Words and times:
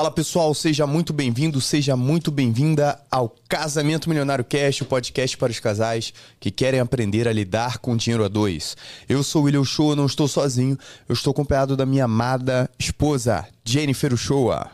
Fala 0.00 0.10
pessoal, 0.10 0.54
seja 0.54 0.86
muito 0.86 1.12
bem-vindo, 1.12 1.60
seja 1.60 1.94
muito 1.94 2.30
bem-vinda 2.30 2.98
ao 3.10 3.36
Casamento 3.46 4.08
Milionário 4.08 4.42
Cast, 4.42 4.82
o 4.82 4.86
podcast 4.86 5.36
para 5.36 5.52
os 5.52 5.60
casais 5.60 6.14
que 6.40 6.50
querem 6.50 6.80
aprender 6.80 7.28
a 7.28 7.32
lidar 7.34 7.76
com 7.80 7.94
dinheiro 7.94 8.24
a 8.24 8.28
dois. 8.28 8.78
Eu 9.06 9.22
sou 9.22 9.42
o 9.42 9.44
William 9.44 9.62
Show, 9.62 9.94
não 9.94 10.06
estou 10.06 10.26
sozinho, 10.26 10.78
eu 11.06 11.12
estou 11.12 11.32
acompanhado 11.32 11.76
da 11.76 11.84
minha 11.84 12.06
amada 12.06 12.70
esposa, 12.78 13.46
Jennifer 13.62 14.16
Shoa. 14.16 14.70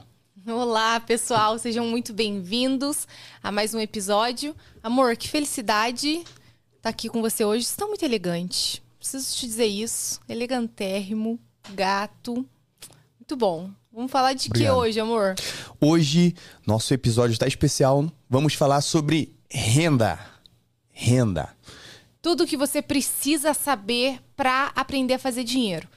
Olá, 0.46 1.00
pessoal, 1.00 1.58
sejam 1.58 1.84
muito 1.84 2.12
bem-vindos 2.12 3.08
a 3.42 3.50
mais 3.50 3.74
um 3.74 3.80
episódio. 3.80 4.54
Amor, 4.80 5.16
que 5.16 5.28
felicidade 5.28 6.22
estar 6.76 6.90
aqui 6.90 7.08
com 7.08 7.20
você 7.20 7.44
hoje. 7.44 7.64
Você 7.64 7.72
está 7.72 7.86
muito 7.88 8.04
elegante. 8.04 8.80
Preciso 8.96 9.34
te 9.34 9.44
dizer 9.44 9.66
isso. 9.66 10.20
Elegantérrimo, 10.28 11.36
gato. 11.74 12.46
Muito 13.18 13.36
bom. 13.36 13.72
Vamos 13.96 14.12
falar 14.12 14.34
de 14.34 14.48
Obrigado. 14.48 14.74
que 14.74 14.78
hoje, 14.78 15.00
amor? 15.00 15.34
Hoje, 15.80 16.34
nosso 16.66 16.92
episódio 16.92 17.32
está 17.32 17.46
especial. 17.46 18.04
Vamos 18.28 18.52
falar 18.52 18.82
sobre 18.82 19.34
renda. 19.50 20.20
Renda. 20.90 21.56
Tudo 22.20 22.46
que 22.46 22.58
você 22.58 22.82
precisa 22.82 23.54
saber 23.54 24.20
para 24.36 24.70
aprender 24.76 25.14
a 25.14 25.18
fazer 25.18 25.44
dinheiro. 25.44 25.88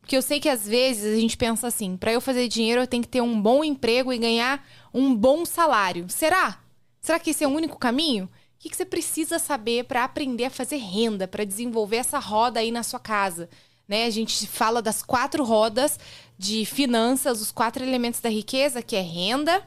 Porque 0.00 0.16
eu 0.16 0.22
sei 0.22 0.38
que 0.38 0.48
às 0.48 0.68
vezes 0.68 1.16
a 1.16 1.20
gente 1.20 1.36
pensa 1.36 1.66
assim: 1.66 1.96
para 1.96 2.12
eu 2.12 2.20
fazer 2.20 2.46
dinheiro 2.46 2.82
eu 2.82 2.86
tenho 2.86 3.02
que 3.02 3.08
ter 3.08 3.22
um 3.22 3.42
bom 3.42 3.64
emprego 3.64 4.12
e 4.12 4.18
ganhar 4.18 4.64
um 4.94 5.12
bom 5.12 5.44
salário. 5.44 6.08
Será? 6.08 6.60
Será 7.00 7.18
que 7.18 7.30
esse 7.30 7.42
é 7.42 7.48
o 7.48 7.50
único 7.50 7.76
caminho? 7.76 8.26
O 8.26 8.68
que 8.68 8.76
você 8.76 8.84
precisa 8.84 9.36
saber 9.40 9.86
para 9.86 10.04
aprender 10.04 10.44
a 10.44 10.50
fazer 10.50 10.76
renda, 10.76 11.26
para 11.26 11.42
desenvolver 11.42 11.96
essa 11.96 12.20
roda 12.20 12.60
aí 12.60 12.70
na 12.70 12.84
sua 12.84 13.00
casa? 13.00 13.48
Né? 13.88 14.04
A 14.04 14.10
gente 14.10 14.46
fala 14.46 14.82
das 14.82 15.02
quatro 15.02 15.42
rodas 15.42 15.98
de 16.38 16.64
finanças, 16.64 17.40
os 17.40 17.50
quatro 17.50 17.82
elementos 17.82 18.20
da 18.20 18.28
riqueza, 18.28 18.82
que 18.82 18.94
é 18.94 19.00
renda, 19.00 19.62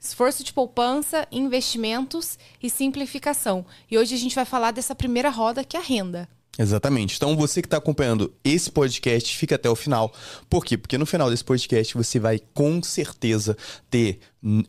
esforço 0.00 0.44
de 0.44 0.52
poupança, 0.52 1.26
investimentos 1.32 2.38
e 2.62 2.70
simplificação. 2.70 3.66
E 3.90 3.98
hoje 3.98 4.14
a 4.14 4.18
gente 4.18 4.34
vai 4.34 4.44
falar 4.44 4.70
dessa 4.70 4.94
primeira 4.94 5.28
roda, 5.28 5.64
que 5.64 5.76
é 5.76 5.80
a 5.80 5.82
renda. 5.82 6.28
Exatamente. 6.58 7.16
Então, 7.16 7.36
você 7.36 7.62
que 7.62 7.68
está 7.68 7.76
acompanhando 7.76 8.34
esse 8.42 8.68
podcast, 8.68 9.36
fica 9.36 9.54
até 9.54 9.70
o 9.70 9.76
final. 9.76 10.12
Por 10.50 10.64
quê? 10.64 10.76
Porque 10.76 10.98
no 10.98 11.06
final 11.06 11.30
desse 11.30 11.44
podcast 11.44 11.94
você 11.94 12.18
vai 12.18 12.40
com 12.52 12.82
certeza 12.82 13.56
ter 13.88 14.18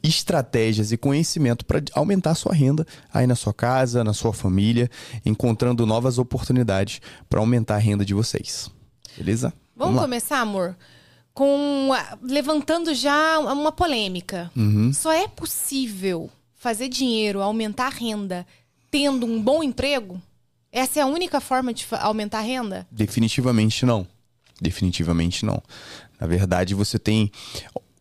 estratégias 0.03 0.91
e 0.91 0.97
conhecimento 0.97 1.65
para 1.65 1.81
aumentar 1.93 2.31
a 2.31 2.35
sua 2.35 2.53
renda 2.53 2.85
aí 3.11 3.25
na 3.25 3.35
sua 3.35 3.53
casa, 3.53 4.03
na 4.03 4.13
sua 4.13 4.33
família, 4.33 4.89
encontrando 5.25 5.83
novas 5.85 6.19
oportunidades 6.19 7.01
para 7.27 7.39
aumentar 7.39 7.75
a 7.75 7.79
renda 7.79 8.05
de 8.05 8.13
vocês. 8.13 8.69
Beleza? 9.17 9.53
Vamos, 9.75 9.95
Vamos 9.95 10.01
começar, 10.01 10.39
amor? 10.39 10.75
Com 11.33 11.89
levantando 12.21 12.93
já 12.93 13.39
uma 13.39 13.71
polêmica. 13.71 14.51
Uhum. 14.55 14.91
Só 14.93 15.11
é 15.11 15.27
possível 15.27 16.29
fazer 16.55 16.89
dinheiro, 16.89 17.41
aumentar 17.41 17.87
a 17.87 17.89
renda, 17.89 18.45
tendo 18.91 19.25
um 19.25 19.41
bom 19.41 19.63
emprego? 19.63 20.21
Essa 20.71 20.99
é 20.99 21.03
a 21.03 21.07
única 21.07 21.39
forma 21.39 21.73
de 21.73 21.85
aumentar 21.99 22.39
a 22.39 22.41
renda? 22.41 22.87
Definitivamente 22.91 23.85
não. 23.85 24.05
Definitivamente 24.61 25.45
não. 25.45 25.63
Na 26.19 26.27
verdade, 26.27 26.75
você 26.75 26.99
tem 26.99 27.31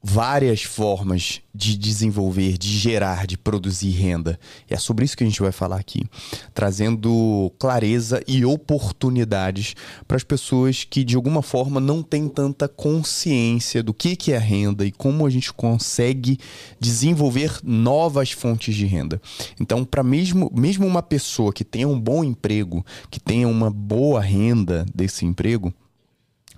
várias 0.09 0.63
formas 0.63 1.43
de 1.55 1.77
desenvolver, 1.77 2.57
de 2.57 2.79
gerar, 2.79 3.27
de 3.27 3.37
produzir 3.37 3.91
renda. 3.91 4.41
E 4.71 4.73
é 4.73 4.79
sobre 4.79 5.05
isso 5.05 5.15
que 5.15 5.23
a 5.23 5.27
gente 5.27 5.43
vai 5.43 5.53
falar 5.53 5.77
aqui, 5.77 6.07
trazendo 6.55 7.53
clareza 7.59 8.23
e 8.27 8.43
oportunidades 8.43 9.75
para 10.07 10.17
as 10.17 10.25
pessoas 10.25 10.83
que 10.83 11.05
de 11.05 11.15
alguma 11.15 11.43
forma 11.43 11.79
não 11.79 12.03
têm 12.03 12.27
tanta 12.27 12.67
consciência 12.67 13.83
do 13.83 13.93
que 13.93 14.17
que 14.17 14.33
é 14.33 14.39
renda 14.39 14.87
e 14.87 14.91
como 14.91 15.27
a 15.27 15.31
gente 15.31 15.53
consegue 15.53 16.39
desenvolver 16.81 17.61
novas 17.63 18.33
fontes 18.33 18.75
de 18.75 18.87
renda. 18.87 19.21
Então, 19.61 19.85
para 19.85 20.03
mesmo 20.03 20.51
mesmo 20.55 20.87
uma 20.87 21.03
pessoa 21.03 21.53
que 21.53 21.65
tenha 21.65 21.87
um 21.87 22.01
bom 22.01 22.25
emprego, 22.25 22.85
que 23.11 23.21
tenha 23.21 23.47
uma 23.47 23.71
boa 23.71 24.23
renda 24.23 24.87
desse 24.95 25.27
emprego, 25.27 25.71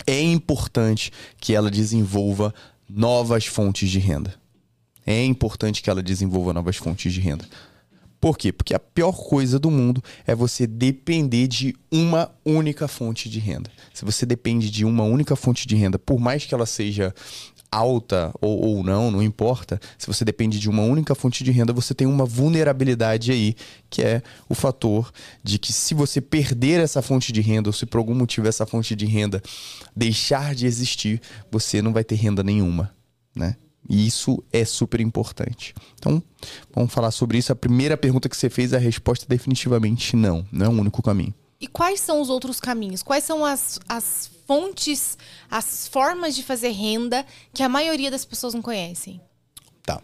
é 0.06 0.21
importante 0.21 1.11
que 1.38 1.55
ela 1.55 1.71
desenvolva 1.71 2.55
novas 2.95 3.47
fontes 3.47 3.91
de 3.91 3.99
renda. 3.99 4.34
É 5.06 5.25
importante 5.25 5.83
que 5.83 5.91
ela 5.91 6.03
desenvolva 6.03 6.53
novas 6.53 6.77
fontes 6.77 7.12
de 7.12 7.21
renda. 7.21 7.47
Por 8.21 8.37
quê? 8.37 8.53
Porque 8.53 8.75
a 8.75 8.78
pior 8.78 9.12
coisa 9.12 9.59
do 9.59 9.71
mundo 9.71 10.03
é 10.27 10.34
você 10.34 10.67
depender 10.67 11.49
de 11.49 11.75
uma 11.91 12.31
única 12.45 12.87
fonte 12.87 13.31
de 13.31 13.39
renda. 13.39 13.71
Se 13.95 14.05
você 14.05 14.27
depende 14.27 14.71
de 14.71 14.84
uma 14.84 15.05
única 15.05 15.34
fonte 15.34 15.67
de 15.67 15.75
renda, 15.75 15.99
por 15.99 16.21
mais 16.21 16.45
que 16.45 16.55
ela 16.55 16.67
seja 16.67 17.15
alta 17.70 18.32
ou, 18.41 18.66
ou 18.66 18.84
não, 18.84 19.10
não 19.10 19.22
importa. 19.22 19.81
Se 19.97 20.06
você 20.06 20.25
depende 20.25 20.58
de 20.58 20.69
uma 20.69 20.82
única 20.82 21.14
fonte 21.14 21.44
de 21.44 21.50
renda, 21.50 21.72
você 21.72 21.94
tem 21.94 22.06
uma 22.06 22.25
vulnerabilidade 22.25 23.31
aí, 23.31 23.54
que 23.88 24.03
é 24.03 24.22
o 24.48 24.54
fator 24.54 25.12
de 25.42 25.58
que 25.58 25.72
se 25.72 25.94
você 25.94 26.20
perder 26.20 26.81
essa 26.81 27.00
fonte 27.03 27.32
de 27.32 27.41
renda, 27.41 27.69
ou 27.69 27.72
se 27.72 27.86
por 27.86 27.98
algum 27.98 28.14
motivo 28.14 28.48
essa 28.48 28.66
fonte 28.66 28.97
de 28.97 29.06
renda 29.06 29.42
deixar 29.94 30.54
de 30.54 30.66
existir, 30.66 31.20
você 31.50 31.81
não 31.81 31.92
vai 31.92 32.04
ter 32.04 32.16
renda 32.16 32.42
nenhuma, 32.42 32.92
né? 33.34 33.56
E 33.88 34.06
isso 34.06 34.42
é 34.52 34.64
super 34.64 35.00
importante. 35.00 35.75
Então, 35.98 36.22
vamos 36.72 36.92
falar 36.92 37.10
sobre 37.10 37.38
isso. 37.38 37.50
A 37.50 37.56
primeira 37.56 37.97
pergunta 37.97 38.28
que 38.28 38.37
você 38.37 38.48
fez, 38.48 38.72
a 38.72 38.78
resposta 38.78 39.25
é 39.25 39.28
definitivamente 39.28 40.14
não. 40.14 40.47
Não 40.52 40.66
é 40.66 40.69
o 40.69 40.72
único 40.72 41.02
caminho. 41.02 41.34
E 41.60 41.66
quais 41.66 42.00
são 42.00 42.22
os 42.22 42.31
outros 42.31 42.59
caminhos? 42.59 43.03
Quais 43.03 43.22
são 43.22 43.44
as, 43.44 43.78
as 43.87 44.31
fontes, 44.47 45.19
as 45.50 45.87
formas 45.87 46.34
de 46.34 46.43
fazer 46.43 46.71
renda 46.71 47.25
que 47.53 47.62
a 47.62 47.69
maioria 47.69 48.10
das 48.10 48.25
pessoas 48.25 48.54
não 48.54 48.62
conhecem? 48.62 49.21
Tá. 49.82 50.00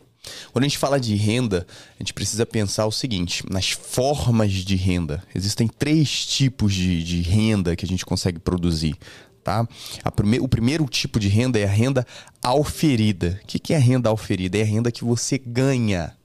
Quando 0.52 0.64
a 0.64 0.68
gente 0.68 0.76
fala 0.76 1.00
de 1.00 1.14
renda, 1.14 1.66
a 1.98 2.02
gente 2.02 2.12
precisa 2.12 2.44
pensar 2.44 2.84
o 2.84 2.92
seguinte: 2.92 3.42
nas 3.48 3.70
formas 3.70 4.52
de 4.52 4.76
renda. 4.76 5.24
Existem 5.34 5.66
três 5.66 6.26
tipos 6.26 6.74
de, 6.74 7.02
de 7.02 7.22
renda 7.22 7.74
que 7.74 7.86
a 7.86 7.88
gente 7.88 8.04
consegue 8.04 8.38
produzir. 8.38 8.94
Tá? 9.42 9.66
Prime 10.14 10.40
o 10.40 10.48
primeiro 10.48 10.84
tipo 10.86 11.20
de 11.20 11.28
renda 11.28 11.58
é 11.58 11.64
a 11.64 11.68
renda 11.68 12.04
auferida. 12.42 13.40
O 13.42 13.46
que, 13.46 13.58
que 13.58 13.72
é 13.72 13.76
a 13.76 13.80
renda 13.80 14.10
auferida? 14.10 14.58
É 14.58 14.62
a 14.62 14.66
renda 14.66 14.90
que 14.90 15.04
você 15.04 15.38
ganha 15.38 16.15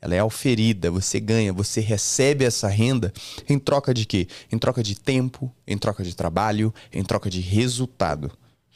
ela 0.00 0.14
é 0.14 0.18
auferida, 0.18 0.90
você 0.90 1.20
ganha, 1.20 1.52
você 1.52 1.80
recebe 1.80 2.44
essa 2.44 2.68
renda 2.68 3.12
em 3.48 3.58
troca 3.58 3.92
de 3.92 4.06
quê? 4.06 4.26
Em 4.50 4.58
troca 4.58 4.82
de 4.82 4.98
tempo, 4.98 5.52
em 5.66 5.76
troca 5.76 6.02
de 6.02 6.14
trabalho, 6.14 6.72
em 6.92 7.02
troca 7.04 7.28
de 7.28 7.40
resultado. 7.40 8.30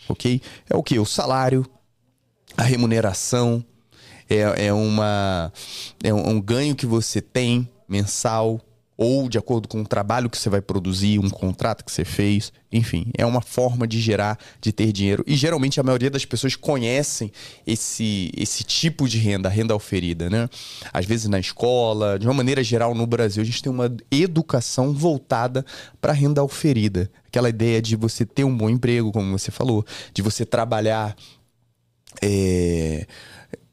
Ok? 0.08 0.40
É 0.68 0.76
o 0.76 0.82
que? 0.82 0.98
O 0.98 1.06
salário, 1.06 1.64
a 2.56 2.62
remuneração, 2.62 3.64
é, 4.28 4.66
é, 4.66 4.72
uma, 4.72 5.52
é 6.02 6.12
um 6.12 6.40
ganho 6.40 6.74
que 6.74 6.86
você 6.86 7.20
tem 7.20 7.68
mensal, 7.88 8.60
ou 8.96 9.28
de 9.28 9.38
acordo 9.38 9.68
com 9.68 9.80
o 9.80 9.86
trabalho 9.86 10.30
que 10.30 10.38
você 10.38 10.48
vai 10.48 10.60
produzir, 10.60 11.18
um 11.18 11.28
contrato 11.28 11.84
que 11.84 11.90
você 11.90 12.04
fez, 12.04 12.52
enfim, 12.70 13.06
é 13.16 13.26
uma 13.26 13.40
forma 13.40 13.86
de 13.86 14.00
gerar, 14.00 14.38
de 14.60 14.72
ter 14.72 14.92
dinheiro. 14.92 15.24
E 15.26 15.34
geralmente 15.34 15.80
a 15.80 15.82
maioria 15.82 16.10
das 16.10 16.24
pessoas 16.24 16.54
conhecem 16.54 17.32
esse, 17.66 18.30
esse 18.36 18.62
tipo 18.62 19.08
de 19.08 19.18
renda, 19.18 19.48
renda 19.48 19.74
oferida, 19.74 20.30
né? 20.30 20.48
Às 20.92 21.06
vezes 21.06 21.28
na 21.28 21.40
escola, 21.40 22.18
de 22.18 22.26
uma 22.26 22.34
maneira 22.34 22.62
geral 22.62 22.94
no 22.94 23.06
Brasil, 23.06 23.42
a 23.42 23.46
gente 23.46 23.62
tem 23.62 23.72
uma 23.72 23.94
educação 24.10 24.92
voltada 24.92 25.64
para 26.00 26.12
a 26.12 26.14
renda 26.14 26.42
oferida. 26.42 27.10
Aquela 27.26 27.48
ideia 27.48 27.82
de 27.82 27.96
você 27.96 28.24
ter 28.24 28.44
um 28.44 28.56
bom 28.56 28.70
emprego, 28.70 29.10
como 29.10 29.36
você 29.36 29.50
falou, 29.50 29.84
de 30.12 30.22
você 30.22 30.46
trabalhar. 30.46 31.16
É, 32.22 33.06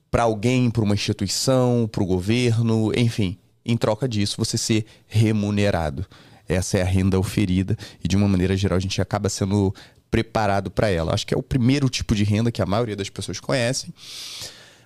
para 0.09 0.23
alguém, 0.23 0.69
para 0.69 0.83
uma 0.83 0.95
instituição, 0.95 1.87
para 1.89 2.03
o 2.03 2.05
governo, 2.05 2.91
enfim 2.97 3.37
em 3.65 3.77
troca 3.77 4.07
disso, 4.07 4.35
você 4.37 4.57
ser 4.57 4.85
remunerado. 5.07 6.05
Essa 6.47 6.79
é 6.79 6.81
a 6.81 6.85
renda 6.85 7.17
oferida 7.17 7.77
e, 8.03 8.07
de 8.07 8.17
uma 8.17 8.27
maneira 8.27 8.55
geral, 8.57 8.77
a 8.77 8.81
gente 8.81 9.01
acaba 9.01 9.29
sendo 9.29 9.73
preparado 10.09 10.69
para 10.69 10.89
ela. 10.89 11.13
Acho 11.13 11.25
que 11.25 11.33
é 11.33 11.37
o 11.37 11.43
primeiro 11.43 11.89
tipo 11.89 12.13
de 12.13 12.23
renda 12.23 12.51
que 12.51 12.61
a 12.61 12.65
maioria 12.65 12.95
das 12.95 13.09
pessoas 13.09 13.39
conhecem, 13.39 13.93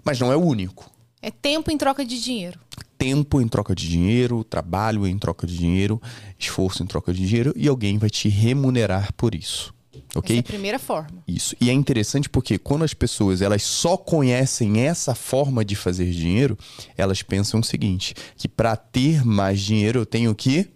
mas 0.04 0.20
não 0.20 0.32
é 0.32 0.36
o 0.36 0.42
único. 0.42 0.90
É 1.22 1.32
tempo 1.32 1.72
em 1.72 1.78
troca 1.78 2.06
de 2.06 2.22
dinheiro. 2.22 2.60
Tempo 2.98 3.42
em 3.42 3.48
troca 3.48 3.74
de 3.74 3.90
dinheiro, 3.90 4.44
trabalho 4.44 5.08
em 5.08 5.18
troca 5.18 5.48
de 5.48 5.58
dinheiro, 5.58 6.00
esforço 6.38 6.84
em 6.84 6.86
troca 6.86 7.12
de 7.12 7.26
dinheiro 7.26 7.52
e 7.56 7.68
alguém 7.68 7.98
vai 7.98 8.10
te 8.10 8.30
remunerar 8.30 9.12
por 9.14 9.34
isso 9.34 9.75
ok? 10.14 10.38
Essa 10.38 10.40
é 10.40 10.40
a 10.40 10.44
primeira 10.44 10.80
forma. 10.80 11.24
Isso. 11.28 11.56
E 11.60 11.70
é 11.70 11.74
interessante 11.74 12.30
porque 12.30 12.58
quando 12.58 12.84
as 12.84 12.94
pessoas 12.94 13.42
elas 13.42 13.64
só 13.64 13.98
conhecem 13.98 14.82
essa 14.82 15.14
forma 15.16 15.64
de 15.64 15.76
fazer 15.76 16.12
dinheiro, 16.12 16.58
elas 16.98 17.22
pensam 17.22 17.60
o 17.60 17.64
seguinte, 17.64 18.14
que 18.36 18.48
para 18.48 18.76
ter 18.76 19.26
mais 19.26 19.60
dinheiro 19.62 20.00
eu 20.00 20.06
tenho 20.06 20.34
que 20.36 20.70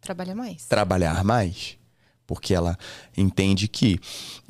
trabalhar 0.00 0.34
mais. 0.34 0.66
Trabalhar 0.66 1.24
mais. 1.24 1.76
Porque 2.26 2.54
ela 2.54 2.76
entende 3.16 3.68
que 3.68 3.98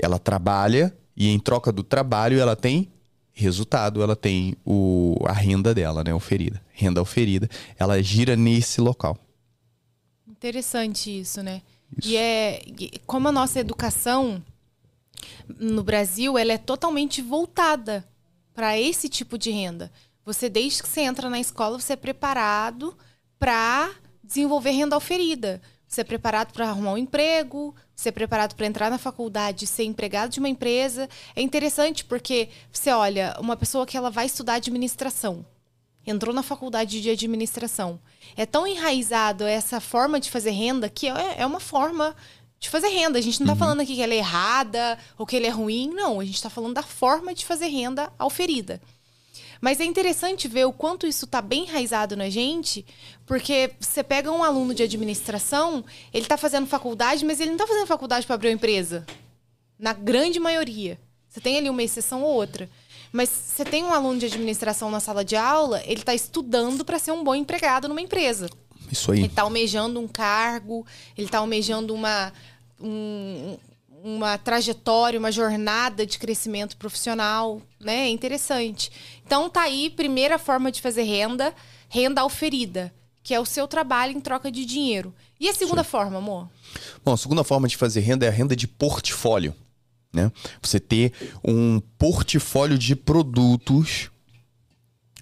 ela 0.01 0.19
trabalha 0.19 0.97
e 1.17 1.29
em 1.29 1.39
troca 1.39 1.73
do 1.73 1.83
trabalho 1.83 2.41
ela 2.41 2.57
tem 2.57 2.91
resultado, 3.33 4.03
ela 4.03 4.17
tem 4.17 4.57
o, 4.65 5.17
a 5.25 5.33
renda 5.33 5.73
dela, 5.73 6.03
né, 6.03 6.13
oferida. 6.13 6.61
Renda 6.73 7.01
oferida, 7.01 7.49
ela 7.79 8.03
gira 8.03 8.35
nesse 8.35 8.81
local. 8.81 9.17
Interessante 10.27 11.21
isso, 11.21 11.43
né? 11.43 11.63
Isso. 11.97 12.09
E 12.09 12.17
é 12.17 12.61
como 13.07 13.29
a 13.29 13.33
nossa 13.33 13.61
educação 13.61 14.43
no 15.59 15.83
Brasil, 15.83 16.37
ela 16.37 16.53
é 16.53 16.59
totalmente 16.59 17.23
voltada 17.23 18.07
para 18.55 18.79
esse 18.79 19.09
tipo 19.09 19.39
de 19.39 19.51
renda. 19.51 19.91
Você, 20.25 20.49
desde 20.49 20.83
que 20.83 20.89
você 20.89 21.01
entra 21.01 21.31
na 21.31 21.41
escola, 21.41 21.81
você 21.81 21.95
é 21.95 21.97
preparado 21.97 22.97
para 23.39 23.91
desenvolver 24.23 24.73
renda 24.73 24.97
oferida. 24.97 25.61
Você 25.87 26.03
é 26.03 26.05
preparado 26.05 26.53
para 26.53 26.69
arrumar 26.69 26.93
um 26.93 26.99
emprego, 26.99 27.75
você 27.97 28.11
é 28.11 28.13
preparado 28.13 28.55
para 28.55 28.67
entrar 28.67 28.91
na 28.91 28.99
faculdade, 28.99 29.67
ser 29.67 29.85
empregado 29.85 30.31
de 30.31 30.39
uma 30.39 30.49
empresa. 30.49 31.09
É 31.35 31.41
interessante 31.41 32.05
porque 32.05 32.51
você 32.71 32.91
olha, 32.91 33.35
uma 33.41 33.57
pessoa 33.57 33.87
que 33.87 33.97
ela 33.97 34.11
vai 34.11 34.27
estudar 34.27 34.55
administração, 34.55 35.47
entrou 36.11 36.35
na 36.35 36.43
faculdade 36.43 37.01
de 37.01 37.11
administração. 37.11 38.01
É 38.37 38.47
tão 38.47 38.67
enraizado 38.67 39.45
essa 39.45 39.81
forma 39.81 40.19
de 40.21 40.31
fazer 40.31 40.51
renda 40.51 40.89
que 40.89 41.09
é, 41.09 41.37
é 41.39 41.47
uma 41.47 41.61
forma 41.61 42.15
de 42.59 42.69
fazer 42.69 42.89
renda. 42.89 43.19
A 43.19 43.23
gente 43.23 43.41
não 43.41 43.47
está 43.47 43.53
uhum. 43.53 43.59
falando 43.59 43.81
aqui 43.81 43.95
que 43.95 44.03
ela 44.03 44.15
é 44.15 44.19
errada 44.19 44.99
ou 45.17 45.27
que 45.27 45.37
ela 45.37 45.47
é 45.47 45.51
ruim, 45.51 45.89
não. 45.89 46.21
A 46.21 46.25
gente 46.25 46.37
está 46.37 46.51
falando 46.51 46.75
da 46.75 46.83
forma 46.83 47.35
de 47.35 47.45
fazer 47.45 47.69
renda 47.69 48.13
oferida. 48.19 48.81
Mas 49.61 49.81
é 49.81 49.85
interessante 49.85 50.47
ver 50.47 50.67
o 50.67 50.73
quanto 50.73 51.07
isso 51.07 51.25
está 51.25 51.43
bem 51.43 51.65
enraizado 51.65 52.17
na 52.17 52.29
gente, 52.29 52.87
porque 53.27 53.73
você 53.81 54.05
pega 54.05 54.31
um 54.31 54.45
aluno 54.45 54.73
de 54.73 54.85
administração, 54.85 55.85
ele 56.13 56.25
está 56.25 56.37
fazendo 56.37 56.67
faculdade, 56.67 57.25
mas 57.25 57.41
ele 57.41 57.51
não 57.51 57.57
está 57.57 57.67
fazendo 57.67 57.87
faculdade 57.87 58.25
para 58.25 58.35
abrir 58.37 58.49
uma 58.49 58.55
empresa. 58.55 59.05
Na 59.79 59.93
grande 59.93 60.39
maioria. 60.39 60.99
Você 61.29 61.41
tem 61.41 61.57
ali 61.57 61.69
uma 61.69 61.83
exceção 61.83 62.23
ou 62.23 62.35
outra. 62.35 62.71
Mas 63.13 63.29
você 63.29 63.65
tem 63.65 63.85
um 63.85 63.93
aluno 63.93 64.19
de 64.19 64.27
administração 64.27 64.91
na 64.91 65.01
sala 65.01 65.25
de 65.25 65.37
aula, 65.37 65.83
ele 65.85 66.01
está 66.01 66.15
estudando 66.15 66.85
para 66.85 66.99
ser 66.99 67.13
um 67.13 67.25
bom 67.25 67.35
empregado 67.35 67.89
numa 67.89 68.01
empresa. 68.01 68.49
Isso 68.91 69.13
aí. 69.13 69.19
Ele 69.19 69.27
está 69.27 69.43
almejando 69.43 70.01
um 70.01 70.09
cargo, 70.09 70.87
ele 71.17 71.27
está 71.27 71.39
almejando 71.39 71.95
uma, 71.95 72.33
um, 72.81 73.57
uma 74.03 74.39
trajetória, 74.39 75.19
uma 75.19 75.33
jornada 75.33 76.07
de 76.07 76.19
crescimento 76.19 76.77
profissional, 76.77 77.61
né? 77.81 78.07
É 78.07 78.09
interessante. 78.09 78.91
Então 79.27 79.49
tá 79.49 79.63
aí, 79.63 79.91
primeira 79.91 80.39
forma 80.39 80.71
de 80.71 80.81
fazer 80.81 81.03
renda, 81.03 81.55
renda 81.89 82.25
oferida, 82.25 82.93
que 83.23 83.35
é 83.35 83.41
o 83.41 83.47
seu 83.47 83.67
trabalho 83.69 84.17
em 84.17 84.21
troca 84.21 84.51
de 84.51 84.65
dinheiro. 84.65 85.15
E 85.41 85.49
a 85.49 85.55
segunda 85.55 85.85
Sim. 85.85 85.91
forma, 85.91 86.19
amor? 86.19 86.49
Bom, 87.05 87.13
a 87.13 87.17
segunda 87.17 87.45
forma 87.45 87.69
de 87.69 87.77
fazer 87.77 88.01
renda 88.01 88.27
é 88.27 88.29
a 88.29 88.33
renda 88.33 88.57
de 88.57 88.67
portfólio. 88.67 89.55
Né? 90.13 90.33
Você 90.63 90.81
ter 90.81 91.13
um 91.45 91.81
portfólio 91.99 92.79
de 92.79 92.97
produtos 92.97 94.11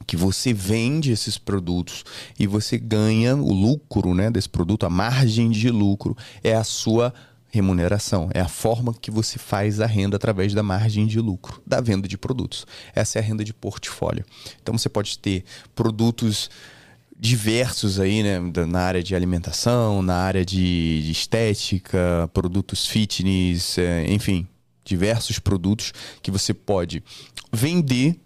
que 0.07 0.17
você 0.17 0.53
vende 0.53 1.11
esses 1.11 1.37
produtos 1.37 2.05
e 2.39 2.47
você 2.47 2.79
ganha 2.79 3.35
o 3.35 3.53
lucro 3.53 4.15
né, 4.15 4.31
desse 4.31 4.49
produto, 4.49 4.87
a 4.87 4.91
margem 4.91 5.51
de 5.51 5.69
lucro 5.71 6.17
é 6.45 6.55
a 6.55 6.63
sua 6.63 7.13
remuneração. 7.51 8.29
É 8.33 8.41
a 8.41 8.49
forma 8.49 8.95
que 8.95 9.11
você 9.11 9.39
faz 9.39 9.81
a 9.81 9.87
renda 9.87 10.17
através 10.17 10.53
da 10.55 10.63
margem 10.63 11.07
de 11.07 11.19
lucro, 11.21 11.61
da 11.67 11.81
venda 11.81 12.07
de 12.07 12.17
produtos. 12.17 12.67
Essa 12.95 13.19
é 13.19 13.23
a 13.23 13.25
renda 13.25 13.45
de 13.45 13.55
portfólio. 13.55 14.25
Então 14.63 14.77
você 14.77 14.89
pode 14.89 15.19
ter 15.19 15.45
produtos 15.75 16.51
diversos 17.19 17.99
aí, 17.99 18.23
né, 18.23 18.39
na 18.69 18.81
área 18.81 19.03
de 19.03 19.15
alimentação, 19.15 20.03
na 20.03 20.17
área 20.17 20.45
de, 20.45 21.03
de 21.03 21.11
estética, 21.11 22.31
produtos 22.35 22.87
fitness, 22.87 23.79
é, 23.79 24.05
enfim, 24.13 24.47
diversos 24.87 25.39
produtos 25.39 25.93
que 26.23 26.31
você 26.31 26.55
pode 26.55 27.03
vender 27.53 28.19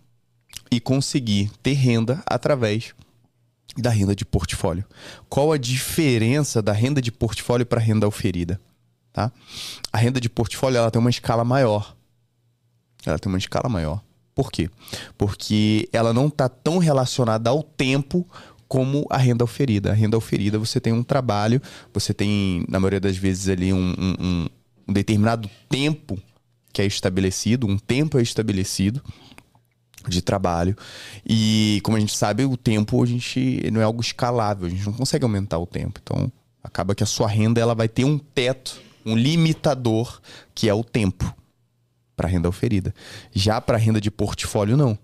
e 0.71 0.79
conseguir 0.79 1.51
ter 1.63 1.73
renda 1.73 2.23
através 2.27 2.95
da 3.77 3.91
renda 3.91 4.15
de 4.15 4.25
portfólio. 4.25 4.85
Qual 5.29 5.53
a 5.53 5.59
diferença 5.59 6.61
da 6.61 6.73
renda 6.73 7.01
de 7.01 7.11
portfólio 7.11 7.67
para 7.67 7.81
a 7.81 7.83
renda 7.83 8.07
oferida? 8.07 8.61
Tá? 9.13 9.33
A 9.93 9.99
renda 9.99 10.21
de 10.21 10.29
portfólio 10.29 10.79
ela 10.79 10.91
tem 10.91 11.01
uma 11.01 11.11
escala 11.11 11.45
maior. 11.45 11.97
Ela 13.05 13.19
tem 13.19 13.33
uma 13.33 13.39
escala 13.39 13.69
maior. 13.69 14.03
Por 14.35 14.53
quê? 14.53 14.71
Porque 15.17 15.89
ela 15.93 16.13
não 16.13 16.29
está 16.29 16.49
tão 16.49 16.79
relacionada 16.79 17.51
ao 17.51 17.63
tempo 17.63 18.29
como 18.69 19.05
a 19.11 19.17
renda 19.17 19.43
oferida. 19.43 19.91
A 19.91 19.95
renda 19.95 20.17
oferida 20.17 20.59
você 20.59 20.81
tem 20.81 20.93
um 20.93 21.03
trabalho, 21.03 21.61
você 21.93 22.15
tem, 22.15 22.65
na 22.69 22.79
maioria 22.79 23.01
das 23.01 23.17
vezes, 23.17 23.49
ali 23.49 23.73
um, 23.73 23.95
um, 23.99 24.47
um 24.89 24.93
determinado 24.93 25.51
tempo 25.69 26.21
que 26.73 26.83
é 26.83 26.87
estabelecido, 26.87 27.67
um 27.67 27.79
tempo 27.79 28.19
é 28.19 28.23
estabelecido 28.23 29.03
de 30.09 30.23
trabalho. 30.23 30.77
E 31.29 31.81
como 31.83 31.97
a 31.97 32.01
gente 32.01 32.17
sabe, 32.17 32.45
o 32.45 32.57
tempo 32.57 33.03
a 33.03 33.07
gente 33.07 33.69
não 33.71 33.81
é 33.81 33.85
algo 33.85 34.01
escalável, 34.01 34.67
a 34.67 34.71
gente 34.71 34.87
não 34.87 34.93
consegue 34.93 35.25
aumentar 35.25 35.59
o 35.59 35.67
tempo. 35.67 36.01
Então, 36.03 36.31
acaba 36.63 36.95
que 36.95 37.03
a 37.03 37.07
sua 37.07 37.29
renda 37.29 37.61
ela 37.61 37.75
vai 37.75 37.89
ter 37.89 38.05
um 38.05 38.19
teto 38.19 38.81
um 39.05 39.17
limitador 39.17 40.21
que 40.55 40.69
é 40.69 40.75
o 40.75 40.85
tempo 40.85 41.35
para 42.17 42.29
renda 42.29 42.49
oferida. 42.49 42.95
Já 43.33 43.61
para 43.61 43.79
renda 43.79 44.01
de 44.01 44.11
portfólio 44.11 44.77
não. 44.77 44.99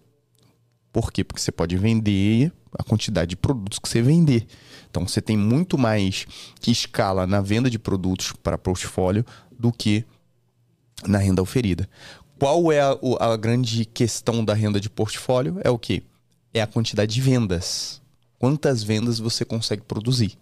Por 0.92 1.12
quê? 1.12 1.24
Porque 1.24 1.40
você 1.40 1.52
pode 1.52 1.76
vender 1.76 2.52
a 2.78 2.82
quantidade 2.82 3.30
de 3.30 3.36
produtos 3.36 3.78
que 3.78 3.88
você 3.88 4.02
vender. 4.02 4.46
Então 4.90 5.06
você 5.06 5.20
tem 5.20 5.36
muito 5.36 5.76
mais 5.76 6.26
que 6.60 6.70
escala 6.70 7.26
na 7.26 7.40
venda 7.40 7.70
de 7.70 7.78
produtos 7.78 8.32
para 8.42 8.58
portfólio 8.58 9.24
do 9.58 9.72
que 9.72 10.04
na 11.04 11.18
renda 11.18 11.42
oferida. 11.42 11.88
Qual 12.38 12.70
é 12.70 12.80
a, 12.80 12.96
a 13.20 13.36
grande 13.36 13.84
questão 13.84 14.44
da 14.44 14.54
renda 14.54 14.78
de 14.78 14.90
portfólio? 14.90 15.58
É 15.64 15.70
o 15.70 15.78
que? 15.78 16.02
É 16.52 16.60
a 16.60 16.66
quantidade 16.66 17.14
de 17.14 17.20
vendas. 17.20 18.00
Quantas 18.38 18.82
vendas 18.82 19.18
você 19.18 19.44
consegue 19.44 19.82
produzir? 19.82 20.38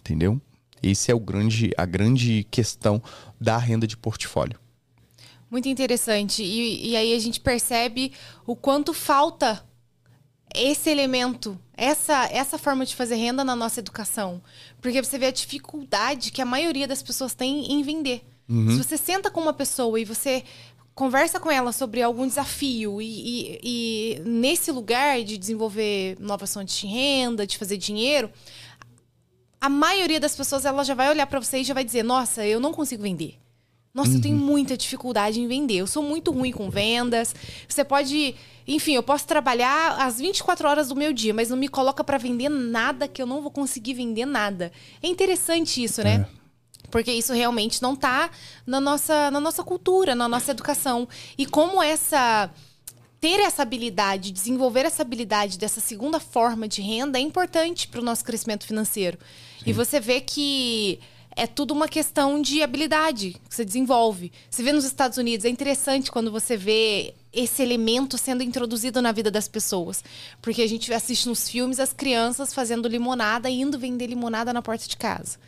Entendeu? 0.00 0.40
Esse 0.82 1.12
é 1.12 1.14
o 1.14 1.20
grande, 1.20 1.70
a 1.76 1.86
grande 1.86 2.44
questão 2.50 3.00
da 3.40 3.56
renda 3.56 3.86
de 3.86 3.96
portfólio. 3.96 4.58
Muito 5.48 5.68
interessante. 5.68 6.42
E, 6.42 6.90
e 6.90 6.96
aí 6.96 7.14
a 7.14 7.18
gente 7.20 7.38
percebe 7.38 8.12
o 8.44 8.56
quanto 8.56 8.92
falta 8.92 9.64
esse 10.54 10.90
elemento, 10.90 11.58
essa, 11.76 12.26
essa 12.26 12.58
forma 12.58 12.84
de 12.84 12.96
fazer 12.96 13.14
renda 13.14 13.44
na 13.44 13.54
nossa 13.54 13.78
educação. 13.78 14.42
Porque 14.80 15.02
você 15.02 15.18
vê 15.18 15.26
a 15.26 15.32
dificuldade 15.32 16.32
que 16.32 16.42
a 16.42 16.46
maioria 16.46 16.88
das 16.88 17.02
pessoas 17.02 17.34
tem 17.34 17.70
em 17.72 17.82
vender. 17.82 18.24
Uhum. 18.48 18.70
Se 18.70 18.82
você 18.82 18.96
senta 18.96 19.30
com 19.30 19.40
uma 19.40 19.52
pessoa 19.52 19.98
e 20.00 20.04
você 20.04 20.44
conversa 20.94 21.40
com 21.40 21.50
ela 21.50 21.72
sobre 21.72 22.02
algum 22.02 22.26
desafio 22.26 23.00
e, 23.00 23.06
e, 23.06 23.60
e 23.62 24.22
nesse 24.24 24.70
lugar 24.70 25.22
de 25.22 25.38
desenvolver 25.38 26.16
novas 26.20 26.52
fontes 26.52 26.76
de 26.76 26.86
renda, 26.86 27.46
de 27.46 27.56
fazer 27.56 27.76
dinheiro, 27.78 28.30
a 29.60 29.68
maioria 29.68 30.18
das 30.18 30.34
pessoas 30.34 30.64
ela 30.64 30.84
já 30.84 30.94
vai 30.94 31.08
olhar 31.08 31.26
para 31.26 31.40
você 31.40 31.58
e 31.58 31.64
já 31.64 31.72
vai 31.72 31.84
dizer: 31.84 32.02
Nossa, 32.02 32.44
eu 32.46 32.58
não 32.58 32.72
consigo 32.72 33.02
vender. 33.02 33.38
Nossa, 33.94 34.10
uhum. 34.10 34.16
eu 34.16 34.22
tenho 34.22 34.36
uhum. 34.36 34.44
muita 34.44 34.76
dificuldade 34.76 35.40
em 35.40 35.46
vender. 35.46 35.76
Eu 35.76 35.86
sou 35.86 36.02
muito 36.02 36.30
ruim 36.30 36.50
com 36.50 36.68
vendas. 36.70 37.34
Você 37.68 37.84
pode. 37.84 38.34
Enfim, 38.66 38.94
eu 38.94 39.02
posso 39.02 39.26
trabalhar 39.26 40.00
as 40.00 40.18
24 40.18 40.68
horas 40.68 40.88
do 40.88 40.96
meu 40.96 41.12
dia, 41.12 41.34
mas 41.34 41.50
não 41.50 41.56
me 41.56 41.68
coloca 41.68 42.02
para 42.02 42.16
vender 42.18 42.48
nada 42.48 43.06
que 43.06 43.20
eu 43.20 43.26
não 43.26 43.42
vou 43.42 43.50
conseguir 43.50 43.94
vender 43.94 44.24
nada. 44.24 44.72
É 45.02 45.06
interessante 45.06 45.82
isso, 45.82 46.02
né? 46.02 46.26
É. 46.38 46.41
Porque 46.92 47.10
isso 47.10 47.32
realmente 47.32 47.82
não 47.82 47.96
tá 47.96 48.30
na 48.64 48.80
nossa, 48.80 49.30
na 49.30 49.40
nossa 49.40 49.64
cultura, 49.64 50.14
na 50.14 50.28
nossa 50.28 50.52
educação. 50.52 51.08
E 51.36 51.46
como 51.46 51.82
essa 51.82 52.48
ter 53.18 53.40
essa 53.40 53.62
habilidade, 53.62 54.32
desenvolver 54.32 54.84
essa 54.84 55.02
habilidade 55.02 55.56
dessa 55.56 55.80
segunda 55.80 56.20
forma 56.20 56.68
de 56.68 56.82
renda 56.82 57.18
é 57.18 57.22
importante 57.22 57.88
para 57.88 58.00
o 58.00 58.04
nosso 58.04 58.24
crescimento 58.24 58.66
financeiro. 58.66 59.16
Sim. 59.58 59.70
E 59.70 59.72
você 59.72 59.98
vê 60.00 60.20
que 60.20 61.00
é 61.34 61.46
tudo 61.46 61.72
uma 61.72 61.88
questão 61.88 62.42
de 62.42 62.62
habilidade 62.62 63.40
que 63.48 63.54
você 63.54 63.64
desenvolve. 63.64 64.32
Você 64.50 64.62
vê 64.62 64.72
nos 64.72 64.84
Estados 64.84 65.18
Unidos, 65.18 65.46
é 65.46 65.48
interessante 65.48 66.10
quando 66.10 66.30
você 66.30 66.56
vê 66.56 67.14
esse 67.32 67.62
elemento 67.62 68.18
sendo 68.18 68.42
introduzido 68.42 69.00
na 69.00 69.12
vida 69.12 69.30
das 69.30 69.48
pessoas. 69.48 70.04
Porque 70.42 70.60
a 70.60 70.68
gente 70.68 70.92
assiste 70.92 71.28
nos 71.28 71.48
filmes 71.48 71.80
as 71.80 71.92
crianças 71.92 72.52
fazendo 72.52 72.88
limonada 72.88 73.48
e 73.48 73.60
indo 73.60 73.78
vender 73.78 74.08
limonada 74.08 74.52
na 74.52 74.60
porta 74.60 74.86
de 74.86 74.96
casa. 74.96 75.38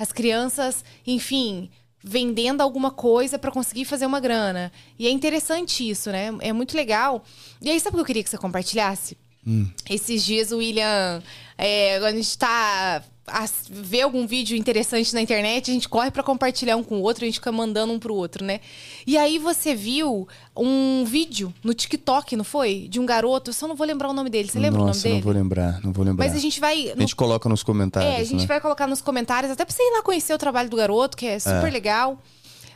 As 0.00 0.12
crianças, 0.12 0.82
enfim, 1.06 1.68
vendendo 2.02 2.62
alguma 2.62 2.90
coisa 2.90 3.38
para 3.38 3.50
conseguir 3.50 3.84
fazer 3.84 4.06
uma 4.06 4.18
grana. 4.18 4.72
E 4.98 5.06
é 5.06 5.10
interessante 5.10 5.86
isso, 5.86 6.10
né? 6.10 6.30
É 6.40 6.54
muito 6.54 6.74
legal. 6.74 7.22
E 7.60 7.68
aí, 7.68 7.78
sabe 7.78 7.94
o 7.94 7.98
que 7.98 8.00
eu 8.00 8.06
queria 8.06 8.24
que 8.24 8.30
você 8.30 8.38
compartilhasse? 8.38 9.18
Hum. 9.46 9.68
Esses 9.88 10.24
dias 10.24 10.52
o 10.52 10.58
William, 10.58 11.22
é, 11.56 11.98
quando 11.98 12.14
a 12.14 12.16
gente 12.16 12.38
tá 12.38 13.02
a, 13.26 13.48
vê 13.70 14.02
algum 14.02 14.26
vídeo 14.26 14.56
interessante 14.56 15.14
na 15.14 15.20
internet, 15.20 15.70
a 15.70 15.74
gente 15.74 15.88
corre 15.88 16.10
para 16.10 16.22
compartilhar 16.22 16.76
um 16.76 16.82
com 16.82 16.96
o 16.96 17.02
outro, 17.02 17.24
a 17.24 17.26
gente 17.26 17.34
fica 17.34 17.52
mandando 17.52 17.92
um 17.92 17.98
pro 17.98 18.14
outro, 18.14 18.44
né? 18.44 18.60
E 19.06 19.16
aí 19.16 19.38
você 19.38 19.74
viu 19.74 20.28
um 20.56 21.04
vídeo 21.04 21.54
no 21.62 21.72
TikTok, 21.72 22.36
não 22.36 22.44
foi? 22.44 22.88
De 22.88 23.00
um 23.00 23.06
garoto, 23.06 23.50
eu 23.50 23.54
só 23.54 23.66
não 23.66 23.76
vou 23.76 23.86
lembrar 23.86 24.08
o 24.08 24.12
nome 24.12 24.28
dele. 24.28 24.48
Você 24.48 24.58
lembra 24.58 24.80
Nossa, 24.80 24.90
o 24.90 24.92
nome 24.92 25.02
dele? 25.02 25.14
não 25.14 25.22
vou 25.22 25.32
lembrar, 25.32 25.80
não 25.82 25.92
vou 25.92 26.04
lembrar. 26.04 26.26
Mas 26.26 26.36
a 26.36 26.40
gente 26.40 26.60
vai... 26.60 26.90
A 26.90 26.96
gente 26.96 27.16
coloca 27.16 27.48
nos 27.48 27.62
comentários, 27.62 28.12
É, 28.12 28.16
a 28.16 28.24
gente 28.24 28.42
né? 28.42 28.46
vai 28.46 28.60
colocar 28.60 28.86
nos 28.86 29.00
comentários, 29.00 29.52
até 29.52 29.64
pra 29.64 29.74
você 29.74 29.82
ir 29.82 29.92
lá 29.92 30.02
conhecer 30.02 30.34
o 30.34 30.38
trabalho 30.38 30.68
do 30.68 30.76
garoto, 30.76 31.16
que 31.16 31.26
é 31.26 31.38
super 31.38 31.68
é. 31.68 31.70
legal. 31.70 32.20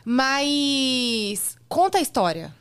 Mas 0.03 1.57
conta 1.67 1.97
a 1.97 2.01
história. 2.01 2.53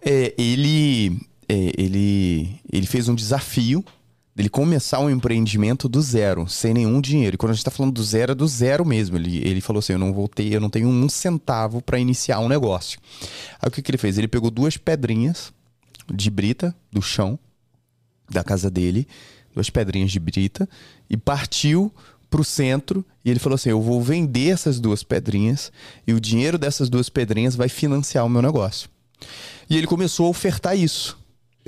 É, 0.00 0.32
ele, 0.38 1.20
é, 1.48 1.72
ele, 1.76 2.60
ele 2.70 2.86
fez 2.86 3.08
um 3.08 3.14
desafio 3.14 3.84
dele 4.38 4.48
começar 4.48 5.00
um 5.00 5.10
empreendimento 5.10 5.88
do 5.88 6.00
zero, 6.00 6.48
sem 6.48 6.72
nenhum 6.72 7.00
dinheiro. 7.00 7.34
E 7.34 7.38
quando 7.38 7.50
a 7.50 7.54
gente 7.54 7.62
está 7.62 7.70
falando 7.72 7.94
do 7.94 8.04
zero, 8.04 8.32
é 8.32 8.34
do 8.34 8.46
zero 8.46 8.84
mesmo. 8.84 9.16
Ele, 9.16 9.38
ele 9.38 9.60
falou 9.60 9.80
assim: 9.80 9.94
eu 9.94 9.98
não 9.98 10.12
vou 10.12 10.28
ter, 10.28 10.52
eu 10.52 10.60
não 10.60 10.70
tenho 10.70 10.88
um 10.88 11.08
centavo 11.08 11.82
para 11.82 11.98
iniciar 11.98 12.38
um 12.38 12.48
negócio. 12.48 13.00
Aí 13.60 13.68
o 13.68 13.70
que, 13.70 13.82
que 13.82 13.90
ele 13.90 13.98
fez? 13.98 14.16
Ele 14.16 14.28
pegou 14.28 14.50
duas 14.50 14.76
pedrinhas, 14.76 15.52
de 16.12 16.30
brita 16.30 16.74
do 16.92 17.02
chão 17.02 17.38
da 18.30 18.44
casa 18.44 18.70
dele, 18.70 19.08
duas 19.54 19.70
pedrinhas 19.70 20.10
de 20.10 20.20
brita, 20.20 20.68
e 21.10 21.16
partiu 21.16 21.92
pro 22.30 22.44
centro 22.44 23.04
e 23.24 23.30
ele 23.30 23.40
falou 23.40 23.54
assim: 23.56 23.70
Eu 23.70 23.82
vou 23.82 24.00
vender 24.00 24.50
essas 24.50 24.78
duas 24.78 25.02
pedrinhas 25.02 25.72
e 26.06 26.12
o 26.12 26.20
dinheiro 26.20 26.58
dessas 26.58 26.88
duas 26.88 27.08
pedrinhas 27.08 27.56
vai 27.56 27.68
financiar 27.68 28.24
o 28.24 28.28
meu 28.28 28.42
negócio. 28.42 28.88
E 29.68 29.76
ele 29.76 29.86
começou 29.86 30.26
a 30.26 30.30
ofertar 30.30 30.78
isso. 30.78 31.18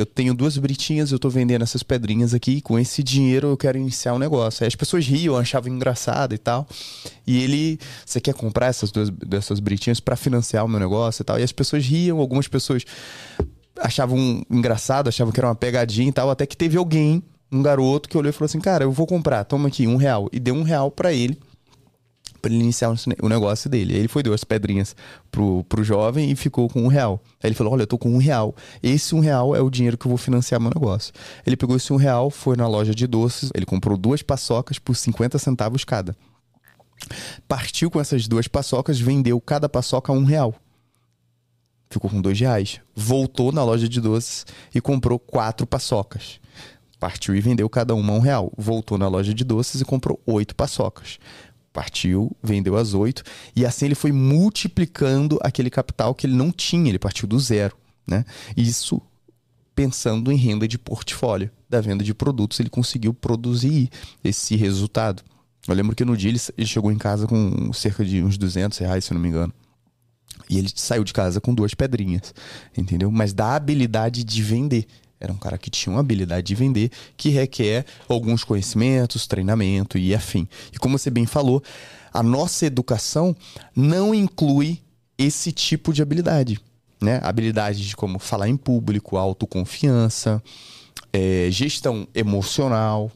Eu 0.01 0.07
tenho 0.07 0.33
duas 0.33 0.57
britinhas, 0.57 1.13
eu 1.13 1.19
tô 1.19 1.29
vendendo 1.29 1.63
essas 1.63 1.83
pedrinhas 1.83 2.33
aqui, 2.33 2.63
com 2.63 2.79
esse 2.79 3.03
dinheiro 3.03 3.49
eu 3.49 3.57
quero 3.57 3.77
iniciar 3.77 4.15
um 4.15 4.19
negócio. 4.19 4.65
Aí 4.65 4.69
as 4.69 4.75
pessoas 4.75 5.07
riam, 5.07 5.37
achavam 5.37 5.71
engraçado 5.71 6.35
e 6.35 6.39
tal. 6.39 6.67
E 7.27 7.43
ele, 7.43 7.79
você 8.05 8.19
quer 8.19 8.33
comprar 8.33 8.69
essas 8.69 8.91
duas 8.91 9.11
dessas 9.11 9.61
britinhas 9.61 10.01
para 10.01 10.17
financiar 10.17 10.65
o 10.65 10.69
meu 10.69 10.81
negócio 10.81 11.23
e 11.23 11.25
tal? 11.25 11.39
E 11.39 11.43
as 11.43 11.53
pessoas 11.53 11.85
riam, 11.85 12.19
algumas 12.19 12.49
pessoas 12.49 12.83
achavam 13.79 14.43
engraçado, 14.51 15.09
achavam 15.09 15.33
que 15.33 15.39
era 15.39 15.49
uma 15.49 15.55
pegadinha 15.55 16.09
e 16.09 16.13
tal, 16.13 16.31
até 16.31 16.47
que 16.47 16.57
teve 16.57 16.79
alguém, 16.79 17.23
um 17.53 17.63
garoto, 17.63 18.09
que 18.09 18.17
olhou 18.17 18.31
e 18.31 18.33
falou 18.33 18.47
assim: 18.47 18.61
Cara, 18.61 18.85
eu 18.85 18.93
vou 18.93 19.07
comprar, 19.07 19.45
toma 19.45 19.69
aqui, 19.69 19.87
um 19.87 19.97
real. 19.97 20.31
E 20.33 20.41
deu 20.41 20.55
um 20.55 20.63
real 20.63 20.91
para 20.91 21.13
ele, 21.13 21.39
para 22.41 22.53
ele 22.53 22.63
iniciar 22.63 22.95
o 23.23 23.29
negócio 23.29 23.69
dele. 23.69 23.95
Aí 23.95 24.01
ele 24.01 24.09
foi, 24.09 24.23
deu 24.23 24.33
as 24.33 24.45
pedrinhas 24.45 24.97
pro, 25.31 25.65
pro 25.65 25.85
jovem 25.85 26.31
e 26.31 26.37
ficou 26.37 26.69
com 26.69 26.83
um 26.83 26.89
real. 26.89 27.21
Aí 27.43 27.49
ele 27.49 27.55
falou: 27.55 27.73
Olha, 27.73 27.83
eu 27.83 27.87
tô 27.87 27.99
com 27.99 28.11
um 28.11 28.19
real. 28.19 28.55
Esse 28.83 29.15
um 29.15 29.21
real 29.21 29.55
é 29.55 29.61
o 29.61 29.71
dinheiro 29.71 29.97
que 29.97 30.07
eu 30.07 30.11
vou 30.11 30.19
financiar 30.19 30.61
meu 30.61 30.71
negócio. 30.75 31.13
Ele 31.47 31.57
pegou 31.57 31.77
esse 31.77 31.93
um 31.93 31.97
real, 31.97 32.31
foi 32.31 32.57
na 32.57 32.67
loja 32.67 32.95
de 32.95 33.07
doces, 33.07 33.51
ele 33.55 33.67
comprou 33.67 33.97
duas 33.97 34.23
paçocas 34.23 34.79
por 34.79 34.97
50 34.97 35.39
centavos 35.39 35.85
cada. 35.85 36.17
Partiu 37.49 37.91
com 37.91 38.01
essas 38.01 38.29
duas 38.29 38.47
paçocas, 38.47 39.01
vendeu 39.01 39.41
cada 39.41 39.69
paçoca 39.69 40.13
a 40.13 40.15
um 40.15 40.25
real 40.25 40.55
ficou 41.91 42.09
com 42.09 42.21
dois 42.21 42.39
reais. 42.39 42.81
Voltou 42.95 43.51
na 43.53 43.65
loja 43.65 43.89
de 43.89 44.01
doces 44.01 44.47
e 44.73 44.81
comprou 44.81 45.19
quatro 45.19 45.67
paçocas. 45.67 46.41
Partiu 46.99 47.35
e 47.35 47.41
vendeu 47.41 47.69
cada 47.69 47.95
uma 47.95 48.13
um 48.13 48.21
real. 48.21 48.53
Voltou 48.57 48.97
na 48.97 49.09
loja 49.09 49.35
de 49.35 49.43
doces 49.43 49.81
e 49.81 49.85
comprou 49.85 50.21
oito 50.27 50.55
paçocas. 50.55 51.19
Partiu, 51.73 52.37
vendeu 52.43 52.77
as 52.77 52.95
oito. 52.95 53.23
E 53.55 53.65
assim 53.65 53.87
ele 53.87 53.95
foi 53.95 54.13
multiplicando 54.13 55.39
aquele 55.43 55.71
capital 55.71 56.15
que 56.15 56.27
ele 56.27 56.35
não 56.35 56.51
tinha. 56.51 56.89
Ele 56.89 56.99
partiu 56.99 57.29
do 57.29 57.39
zero. 57.39 57.77
Né? 58.07 58.25
Isso 58.57 59.01
pensando 59.75 60.31
em 60.31 60.37
renda 60.37 60.67
de 60.67 60.79
portfólio. 60.79 61.51
Da 61.69 61.81
venda 61.81 62.03
de 62.03 62.13
produtos, 62.13 62.59
ele 62.59 62.69
conseguiu 62.69 63.15
produzir 63.15 63.89
esse 64.25 64.57
resultado. 64.57 65.23
Eu 65.69 65.75
lembro 65.75 65.95
que 65.95 66.05
no 66.05 66.17
dia 66.17 66.31
ele, 66.31 66.41
ele 66.59 66.67
chegou 66.67 66.91
em 66.91 66.99
casa 66.99 67.27
com 67.27 67.73
cerca 67.73 68.05
de 68.05 68.23
uns 68.23 68.37
200 68.37 68.77
reais, 68.79 69.05
se 69.05 69.15
não 69.15 69.21
me 69.21 69.29
engano. 69.29 69.53
E 70.49 70.59
ele 70.59 70.69
saiu 70.75 71.05
de 71.05 71.13
casa 71.13 71.41
com 71.41 71.55
duas 71.55 71.75
pedrinhas, 71.75 72.35
entendeu? 72.77 73.11
Mas 73.11 73.33
da 73.33 73.55
habilidade 73.55 74.25
de 74.25 74.43
vender. 74.43 74.87
Era 75.21 75.33
um 75.33 75.37
cara 75.37 75.59
que 75.59 75.69
tinha 75.69 75.93
uma 75.93 76.01
habilidade 76.01 76.47
de 76.47 76.55
vender 76.55 76.91
que 77.17 77.29
requer 77.29 77.85
alguns 78.09 78.43
conhecimentos, 78.43 79.27
treinamento 79.27 79.99
e 79.99 80.15
afim. 80.15 80.49
E 80.73 80.79
como 80.79 80.99
você 80.99 81.11
bem 81.11 81.27
falou, 81.27 81.63
a 82.13 82.23
nossa 82.23 82.65
educação 82.65 83.37
não 83.77 84.15
inclui 84.15 84.81
esse 85.19 85.53
tipo 85.53 85.93
de 85.93 86.01
habilidade. 86.01 86.59
Né? 87.01 87.21
Habilidade 87.23 87.87
de 87.87 87.95
como 87.95 88.19
falar 88.19 88.49
em 88.49 88.57
público, 88.57 89.19
autoconfiança, 89.19 90.43
é, 91.13 91.49
gestão 91.51 92.09
emocional, 92.15 93.13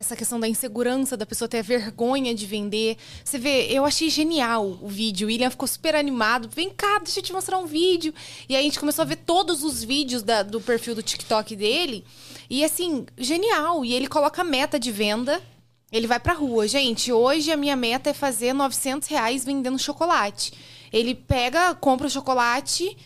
essa 0.00 0.14
questão 0.14 0.38
da 0.38 0.46
insegurança, 0.46 1.16
da 1.16 1.26
pessoa 1.26 1.48
ter 1.48 1.62
vergonha 1.62 2.34
de 2.34 2.46
vender. 2.46 2.96
Você 3.24 3.36
vê, 3.36 3.66
eu 3.66 3.84
achei 3.84 4.08
genial 4.08 4.78
o 4.80 4.86
vídeo. 4.88 5.26
O 5.26 5.28
William 5.28 5.50
ficou 5.50 5.66
super 5.66 5.96
animado. 5.96 6.48
Vem 6.48 6.70
cá, 6.70 6.98
deixa 6.98 7.18
eu 7.18 7.22
te 7.22 7.32
mostrar 7.32 7.58
um 7.58 7.66
vídeo. 7.66 8.14
E 8.48 8.54
aí 8.54 8.60
a 8.60 8.64
gente 8.64 8.78
começou 8.78 9.02
a 9.02 9.06
ver 9.06 9.16
todos 9.16 9.64
os 9.64 9.82
vídeos 9.82 10.22
da, 10.22 10.42
do 10.42 10.60
perfil 10.60 10.94
do 10.94 11.02
TikTok 11.02 11.56
dele. 11.56 12.04
E 12.48 12.64
assim, 12.64 13.06
genial. 13.16 13.84
E 13.84 13.92
ele 13.92 14.06
coloca 14.06 14.44
meta 14.44 14.78
de 14.78 14.92
venda. 14.92 15.42
Ele 15.90 16.06
vai 16.06 16.20
pra 16.20 16.32
rua. 16.32 16.68
Gente, 16.68 17.10
hoje 17.12 17.50
a 17.50 17.56
minha 17.56 17.74
meta 17.74 18.10
é 18.10 18.14
fazer 18.14 18.52
900 18.52 19.08
reais 19.08 19.44
vendendo 19.44 19.78
chocolate. 19.78 20.52
Ele 20.92 21.14
pega, 21.14 21.74
compra 21.74 22.06
o 22.06 22.10
chocolate 22.10 22.96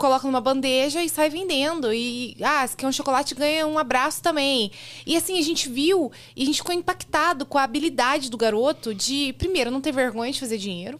coloca 0.00 0.26
numa 0.26 0.40
bandeja 0.40 1.04
e 1.04 1.08
sai 1.10 1.28
vendendo. 1.28 1.92
E, 1.92 2.34
ah, 2.40 2.66
se 2.66 2.74
quer 2.74 2.86
um 2.86 2.92
chocolate, 2.92 3.34
ganha 3.34 3.66
um 3.66 3.78
abraço 3.78 4.22
também. 4.22 4.72
E 5.06 5.14
assim, 5.14 5.38
a 5.38 5.42
gente 5.42 5.68
viu 5.68 6.10
e 6.34 6.42
a 6.42 6.46
gente 6.46 6.56
ficou 6.56 6.74
impactado 6.74 7.44
com 7.44 7.58
a 7.58 7.62
habilidade 7.62 8.30
do 8.30 8.38
garoto 8.38 8.94
de, 8.94 9.34
primeiro, 9.34 9.70
não 9.70 9.80
ter 9.80 9.92
vergonha 9.92 10.32
de 10.32 10.40
fazer 10.40 10.56
dinheiro. 10.56 10.98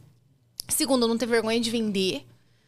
Segundo, 0.68 1.08
não 1.08 1.16
ter 1.16 1.26
vergonha 1.26 1.58
de 1.58 1.70
vender. 1.70 2.26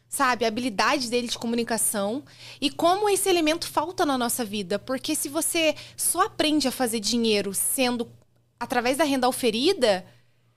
Sabe, 0.09 0.45
a 0.45 0.47
habilidade 0.47 1.09
dele 1.09 1.27
de 1.27 1.39
comunicação 1.39 2.23
e 2.61 2.69
como 2.69 3.09
esse 3.09 3.27
elemento 3.27 3.67
falta 3.67 4.05
na 4.05 4.15
nossa 4.17 4.43
vida. 4.43 4.77
Porque 4.77 5.15
se 5.15 5.29
você 5.29 5.75
só 5.97 6.25
aprende 6.25 6.67
a 6.67 6.71
fazer 6.71 6.99
dinheiro 6.99 7.51
sendo 7.53 8.07
através 8.59 8.97
da 8.97 9.03
renda 9.03 9.27
oferida, 9.27 10.05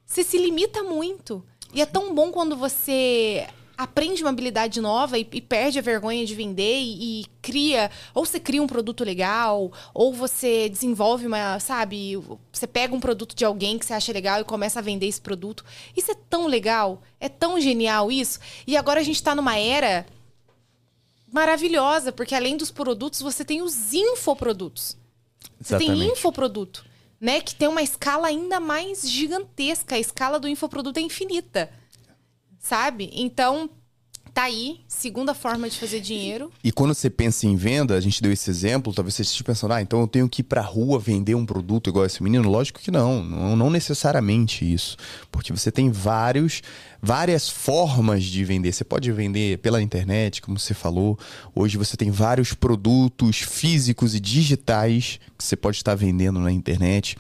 você 0.04 0.22
se 0.22 0.36
limita 0.36 0.82
muito. 0.82 1.42
E 1.72 1.80
é 1.80 1.86
tão 1.86 2.14
bom 2.14 2.30
quando 2.30 2.54
você 2.54 3.46
aprende 3.76 4.22
uma 4.22 4.30
habilidade 4.30 4.80
nova 4.80 5.18
e, 5.18 5.28
e 5.32 5.40
perde 5.40 5.78
a 5.78 5.82
vergonha 5.82 6.24
de 6.24 6.34
vender 6.34 6.78
e, 6.78 7.20
e, 7.20 7.26
cria, 7.42 7.90
ou 8.14 8.24
você 8.24 8.40
cria 8.40 8.62
um 8.62 8.66
produto 8.66 9.04
legal, 9.04 9.70
ou 9.92 10.12
você 10.12 10.68
desenvolve 10.68 11.26
uma, 11.26 11.60
sabe, 11.60 12.16
você 12.50 12.66
pega 12.66 12.94
um 12.94 13.00
produto 13.00 13.34
de 13.34 13.44
alguém 13.44 13.78
que 13.78 13.84
você 13.84 13.92
acha 13.92 14.12
legal 14.12 14.40
e 14.40 14.44
começa 14.44 14.78
a 14.78 14.82
vender 14.82 15.06
esse 15.06 15.20
produto. 15.20 15.64
Isso 15.96 16.10
é 16.10 16.16
tão 16.28 16.46
legal, 16.46 17.02
é 17.20 17.28
tão 17.28 17.60
genial 17.60 18.10
isso. 18.10 18.38
E 18.66 18.76
agora 18.76 19.00
a 19.00 19.04
gente 19.04 19.16
está 19.16 19.34
numa 19.34 19.58
era 19.58 20.06
maravilhosa, 21.30 22.12
porque 22.12 22.34
além 22.34 22.56
dos 22.56 22.70
produtos, 22.70 23.20
você 23.20 23.44
tem 23.44 23.60
os 23.60 23.92
infoprodutos. 23.92 24.96
Você 25.60 25.76
tem 25.78 26.06
infoproduto, 26.06 26.84
né, 27.20 27.40
que 27.40 27.54
tem 27.54 27.68
uma 27.68 27.82
escala 27.82 28.28
ainda 28.28 28.60
mais 28.60 29.08
gigantesca. 29.08 29.96
A 29.96 29.98
escala 29.98 30.38
do 30.38 30.48
infoproduto 30.48 30.98
é 30.98 31.02
infinita 31.02 31.70
sabe? 32.66 33.10
Então, 33.14 33.70
tá 34.34 34.42
aí, 34.42 34.80
segunda 34.88 35.34
forma 35.34 35.70
de 35.70 35.78
fazer 35.78 36.00
dinheiro. 36.00 36.50
E 36.64 36.72
quando 36.72 36.92
você 36.92 37.08
pensa 37.08 37.46
em 37.46 37.54
venda, 37.54 37.94
a 37.94 38.00
gente 38.00 38.20
deu 38.20 38.32
esse 38.32 38.50
exemplo, 38.50 38.92
talvez 38.92 39.14
você 39.14 39.22
esteja 39.22 39.44
pensando, 39.44 39.72
ah, 39.72 39.80
então 39.80 40.00
eu 40.00 40.08
tenho 40.08 40.28
que 40.28 40.40
ir 40.40 40.44
pra 40.44 40.62
rua 40.62 40.98
vender 40.98 41.36
um 41.36 41.46
produto 41.46 41.88
igual 41.88 42.04
esse 42.04 42.20
menino? 42.22 42.50
Lógico 42.50 42.80
que 42.80 42.90
não, 42.90 43.22
não, 43.22 43.54
não 43.54 43.70
necessariamente 43.70 44.70
isso. 44.70 44.96
Porque 45.30 45.52
você 45.52 45.70
tem 45.70 45.92
vários, 45.92 46.60
várias 47.00 47.48
formas 47.48 48.24
de 48.24 48.44
vender. 48.44 48.72
Você 48.72 48.84
pode 48.84 49.12
vender 49.12 49.58
pela 49.58 49.80
internet, 49.80 50.42
como 50.42 50.58
você 50.58 50.74
falou. 50.74 51.16
Hoje 51.54 51.78
você 51.78 51.96
tem 51.96 52.10
vários 52.10 52.52
produtos 52.52 53.38
físicos 53.38 54.12
e 54.12 54.18
digitais 54.18 55.20
que 55.38 55.44
você 55.44 55.54
pode 55.54 55.76
estar 55.76 55.94
vendendo 55.94 56.40
na 56.40 56.50
internet 56.50 57.16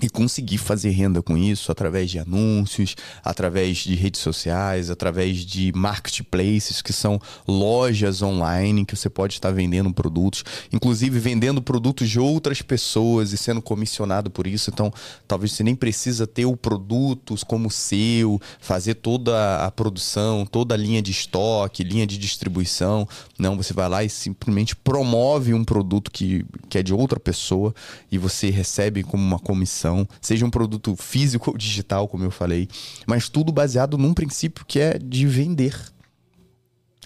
e 0.00 0.08
conseguir 0.08 0.58
fazer 0.58 0.90
renda 0.90 1.20
com 1.20 1.36
isso 1.36 1.72
através 1.72 2.10
de 2.10 2.18
anúncios, 2.18 2.94
através 3.24 3.78
de 3.78 3.94
redes 3.94 4.20
sociais, 4.20 4.90
através 4.90 5.38
de 5.38 5.72
marketplaces, 5.74 6.80
que 6.80 6.92
são 6.92 7.20
lojas 7.46 8.22
online 8.22 8.84
que 8.84 8.96
você 8.96 9.10
pode 9.10 9.34
estar 9.34 9.50
vendendo 9.50 9.92
produtos, 9.92 10.44
inclusive 10.72 11.18
vendendo 11.18 11.60
produtos 11.60 12.08
de 12.08 12.20
outras 12.20 12.62
pessoas 12.62 13.32
e 13.32 13.36
sendo 13.36 13.60
comissionado 13.60 14.30
por 14.30 14.46
isso. 14.46 14.70
Então, 14.70 14.92
talvez 15.26 15.52
você 15.52 15.64
nem 15.64 15.74
precisa 15.74 16.26
ter 16.26 16.46
o 16.46 16.56
produto 16.56 17.34
como 17.46 17.70
seu, 17.70 18.40
fazer 18.60 18.94
toda 18.94 19.64
a 19.64 19.70
produção, 19.70 20.46
toda 20.46 20.74
a 20.74 20.78
linha 20.78 21.02
de 21.02 21.10
estoque, 21.10 21.82
linha 21.82 22.06
de 22.06 22.18
distribuição. 22.18 23.08
Não, 23.38 23.56
você 23.56 23.72
vai 23.72 23.88
lá 23.88 24.04
e 24.04 24.08
simplesmente 24.08 24.76
promove 24.76 25.54
um 25.54 25.64
produto 25.64 26.10
que, 26.10 26.44
que 26.68 26.78
é 26.78 26.82
de 26.82 26.94
outra 26.94 27.18
pessoa 27.18 27.74
e 28.10 28.18
você 28.18 28.50
recebe 28.50 29.02
como 29.02 29.24
uma 29.24 29.38
comissão 29.38 29.87
seja 30.20 30.44
um 30.44 30.50
produto 30.50 30.96
físico 30.96 31.50
ou 31.50 31.56
digital, 31.56 32.08
como 32.08 32.24
eu 32.24 32.30
falei, 32.30 32.68
mas 33.06 33.28
tudo 33.28 33.52
baseado 33.52 33.96
num 33.96 34.14
princípio 34.14 34.64
que 34.66 34.80
é 34.80 34.98
de 34.98 35.26
vender. 35.26 35.74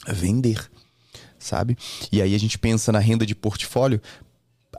Vender, 0.07 0.71
sabe? 1.39 1.77
E 2.11 2.21
aí 2.21 2.35
a 2.35 2.39
gente 2.39 2.59
pensa 2.59 2.91
na 2.91 2.99
renda 2.99 3.25
de 3.25 3.35
portfólio 3.35 4.01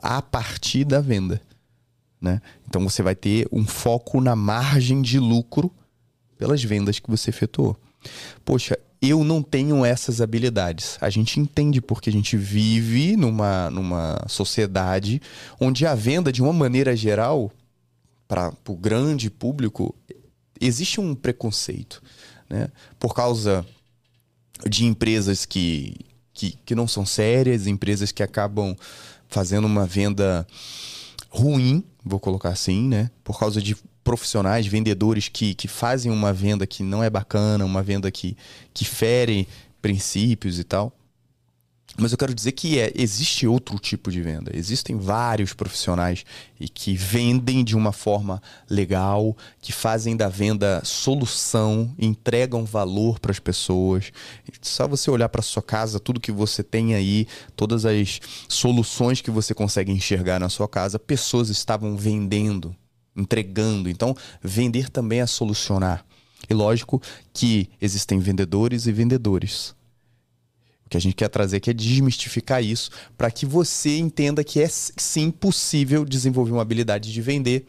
a 0.02 0.20
partir 0.20 0.84
da 0.84 1.00
venda, 1.00 1.40
né? 2.20 2.42
Então 2.68 2.82
você 2.82 3.02
vai 3.02 3.14
ter 3.14 3.48
um 3.50 3.64
foco 3.64 4.20
na 4.20 4.36
margem 4.36 5.00
de 5.00 5.18
lucro 5.18 5.72
pelas 6.36 6.62
vendas 6.62 6.98
que 6.98 7.10
você 7.10 7.30
efetuou. 7.30 7.76
Poxa, 8.44 8.78
eu 9.00 9.22
não 9.22 9.42
tenho 9.42 9.84
essas 9.84 10.20
habilidades. 10.20 10.96
A 11.00 11.10
gente 11.10 11.38
entende 11.38 11.80
porque 11.80 12.08
a 12.08 12.12
gente 12.12 12.36
vive 12.36 13.16
numa, 13.16 13.70
numa 13.70 14.24
sociedade 14.28 15.20
onde 15.60 15.86
a 15.86 15.94
venda, 15.94 16.32
de 16.32 16.42
uma 16.42 16.52
maneira 16.52 16.96
geral, 16.96 17.52
para 18.26 18.52
o 18.68 18.76
grande 18.76 19.30
público, 19.30 19.94
existe 20.60 21.00
um 21.00 21.14
preconceito. 21.14 22.02
Né? 22.48 22.68
Por 22.98 23.14
causa 23.14 23.64
de 24.68 24.84
empresas 24.84 25.44
que, 25.44 25.96
que, 26.32 26.52
que 26.64 26.74
não 26.74 26.86
são 26.86 27.04
sérias, 27.04 27.66
empresas 27.66 28.12
que 28.12 28.22
acabam 28.22 28.76
fazendo 29.28 29.66
uma 29.66 29.86
venda 29.86 30.46
ruim, 31.28 31.82
vou 32.04 32.20
colocar 32.20 32.50
assim, 32.50 32.86
né? 32.88 33.10
Por 33.24 33.38
causa 33.38 33.60
de 33.60 33.76
profissionais, 34.04 34.66
vendedores 34.66 35.28
que, 35.28 35.54
que 35.54 35.66
fazem 35.66 36.12
uma 36.12 36.32
venda 36.32 36.66
que 36.66 36.82
não 36.82 37.02
é 37.02 37.10
bacana, 37.10 37.64
uma 37.64 37.82
venda 37.82 38.10
que, 38.10 38.36
que 38.72 38.84
fere 38.84 39.48
princípios 39.80 40.58
e 40.58 40.64
tal. 40.64 40.92
Mas 41.96 42.10
eu 42.10 42.18
quero 42.18 42.34
dizer 42.34 42.52
que 42.52 42.78
é, 42.78 42.92
existe 42.96 43.46
outro 43.46 43.78
tipo 43.78 44.10
de 44.10 44.20
venda. 44.20 44.50
Existem 44.52 44.96
vários 44.96 45.52
profissionais 45.52 46.24
e 46.58 46.68
que 46.68 46.96
vendem 46.96 47.62
de 47.62 47.76
uma 47.76 47.92
forma 47.92 48.42
legal, 48.68 49.36
que 49.60 49.72
fazem 49.72 50.16
da 50.16 50.28
venda 50.28 50.82
solução, 50.84 51.94
entregam 51.96 52.64
valor 52.64 53.20
para 53.20 53.30
as 53.30 53.38
pessoas. 53.38 54.10
Só 54.60 54.88
você 54.88 55.08
olhar 55.08 55.28
para 55.28 55.40
sua 55.40 55.62
casa, 55.62 56.00
tudo 56.00 56.20
que 56.20 56.32
você 56.32 56.64
tem 56.64 56.96
aí, 56.96 57.28
todas 57.54 57.86
as 57.86 58.20
soluções 58.48 59.20
que 59.20 59.30
você 59.30 59.54
consegue 59.54 59.92
enxergar 59.92 60.40
na 60.40 60.48
sua 60.48 60.68
casa, 60.68 60.98
pessoas 60.98 61.48
estavam 61.48 61.96
vendendo, 61.96 62.74
entregando. 63.16 63.88
Então, 63.88 64.16
vender 64.42 64.90
também 64.90 65.20
é 65.20 65.26
solucionar. 65.26 66.04
E 66.50 66.54
lógico 66.54 67.00
que 67.32 67.70
existem 67.80 68.18
vendedores 68.18 68.86
e 68.88 68.92
vendedores 68.92 69.74
o 70.86 70.90
que 70.90 70.96
a 70.96 71.00
gente 71.00 71.14
quer 71.14 71.28
trazer 71.28 71.56
aqui 71.58 71.70
é 71.70 71.72
desmistificar 71.72 72.62
isso 72.62 72.90
para 73.16 73.30
que 73.30 73.46
você 73.46 73.98
entenda 73.98 74.44
que 74.44 74.60
é 74.60 74.68
sim 74.68 75.30
possível 75.30 76.04
desenvolver 76.04 76.52
uma 76.52 76.62
habilidade 76.62 77.12
de 77.12 77.22
vender 77.22 77.66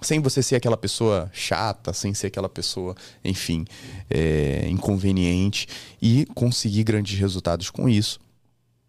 sem 0.00 0.20
você 0.20 0.42
ser 0.42 0.56
aquela 0.56 0.76
pessoa 0.76 1.30
chata, 1.32 1.92
sem 1.92 2.14
ser 2.14 2.28
aquela 2.28 2.48
pessoa, 2.48 2.94
enfim, 3.24 3.64
é, 4.08 4.68
inconveniente 4.68 5.66
e 6.00 6.26
conseguir 6.34 6.84
grandes 6.84 7.18
resultados 7.18 7.70
com 7.70 7.88
isso. 7.88 8.20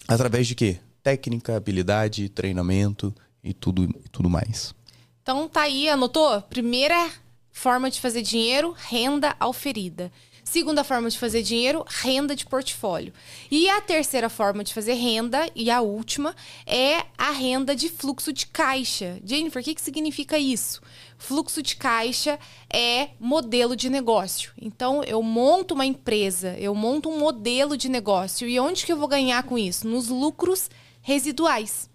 Através 0.07 0.47
de 0.47 0.55
quê? 0.55 0.77
Técnica, 1.01 1.55
habilidade, 1.55 2.29
treinamento 2.29 3.13
e 3.43 3.53
tudo, 3.53 3.87
tudo 4.11 4.29
mais. 4.29 4.73
Então 5.21 5.47
tá 5.47 5.61
aí, 5.61 5.89
anotou? 5.89 6.41
Primeira 6.43 7.11
forma 7.51 7.89
de 7.89 7.99
fazer 7.99 8.21
dinheiro, 8.21 8.75
renda 8.77 9.35
auferida. 9.39 10.11
Segunda 10.49 10.83
forma 10.83 11.11
de 11.11 11.19
fazer 11.19 11.43
dinheiro, 11.43 11.85
renda 11.87 12.35
de 12.35 12.43
portfólio. 12.43 13.13
E 13.51 13.69
a 13.69 13.79
terceira 13.81 14.29
forma 14.29 14.63
de 14.63 14.73
fazer 14.73 14.93
renda, 14.93 15.47
e 15.55 15.69
a 15.69 15.79
última, 15.79 16.35
é 16.65 17.05
a 17.15 17.29
renda 17.29 17.75
de 17.75 17.87
fluxo 17.87 18.33
de 18.33 18.47
caixa. 18.47 19.19
Jennifer, 19.23 19.61
o 19.61 19.63
que, 19.63 19.75
que 19.75 19.81
significa 19.81 20.39
isso? 20.39 20.81
Fluxo 21.19 21.61
de 21.61 21.75
caixa 21.75 22.39
é 22.67 23.09
modelo 23.19 23.75
de 23.75 23.91
negócio. 23.91 24.51
Então, 24.59 25.03
eu 25.03 25.21
monto 25.21 25.75
uma 25.75 25.85
empresa, 25.85 26.55
eu 26.57 26.73
monto 26.73 27.09
um 27.09 27.19
modelo 27.19 27.77
de 27.77 27.87
negócio. 27.87 28.47
E 28.47 28.59
onde 28.59 28.87
que 28.87 28.91
eu 28.91 28.97
vou 28.97 29.07
ganhar 29.07 29.43
com 29.43 29.55
isso? 29.55 29.87
Nos 29.87 30.07
lucros 30.07 30.67
residuais. 31.03 31.87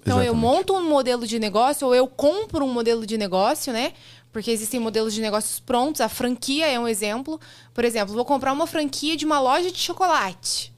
Então, 0.00 0.22
Exatamente. 0.22 0.28
eu 0.28 0.34
monto 0.34 0.72
um 0.72 0.88
modelo 0.88 1.26
de 1.26 1.38
negócio, 1.38 1.86
ou 1.86 1.94
eu 1.94 2.06
compro 2.06 2.64
um 2.64 2.72
modelo 2.72 3.04
de 3.04 3.18
negócio, 3.18 3.70
né? 3.70 3.92
Porque 4.32 4.50
existem 4.50 4.78
modelos 4.78 5.12
de 5.12 5.20
negócios 5.20 5.58
prontos, 5.58 6.00
a 6.00 6.08
franquia 6.08 6.66
é 6.66 6.78
um 6.78 6.86
exemplo. 6.86 7.40
Por 7.74 7.84
exemplo, 7.84 8.14
vou 8.14 8.24
comprar 8.24 8.52
uma 8.52 8.66
franquia 8.66 9.16
de 9.16 9.26
uma 9.26 9.40
loja 9.40 9.70
de 9.70 9.78
chocolate. 9.78 10.72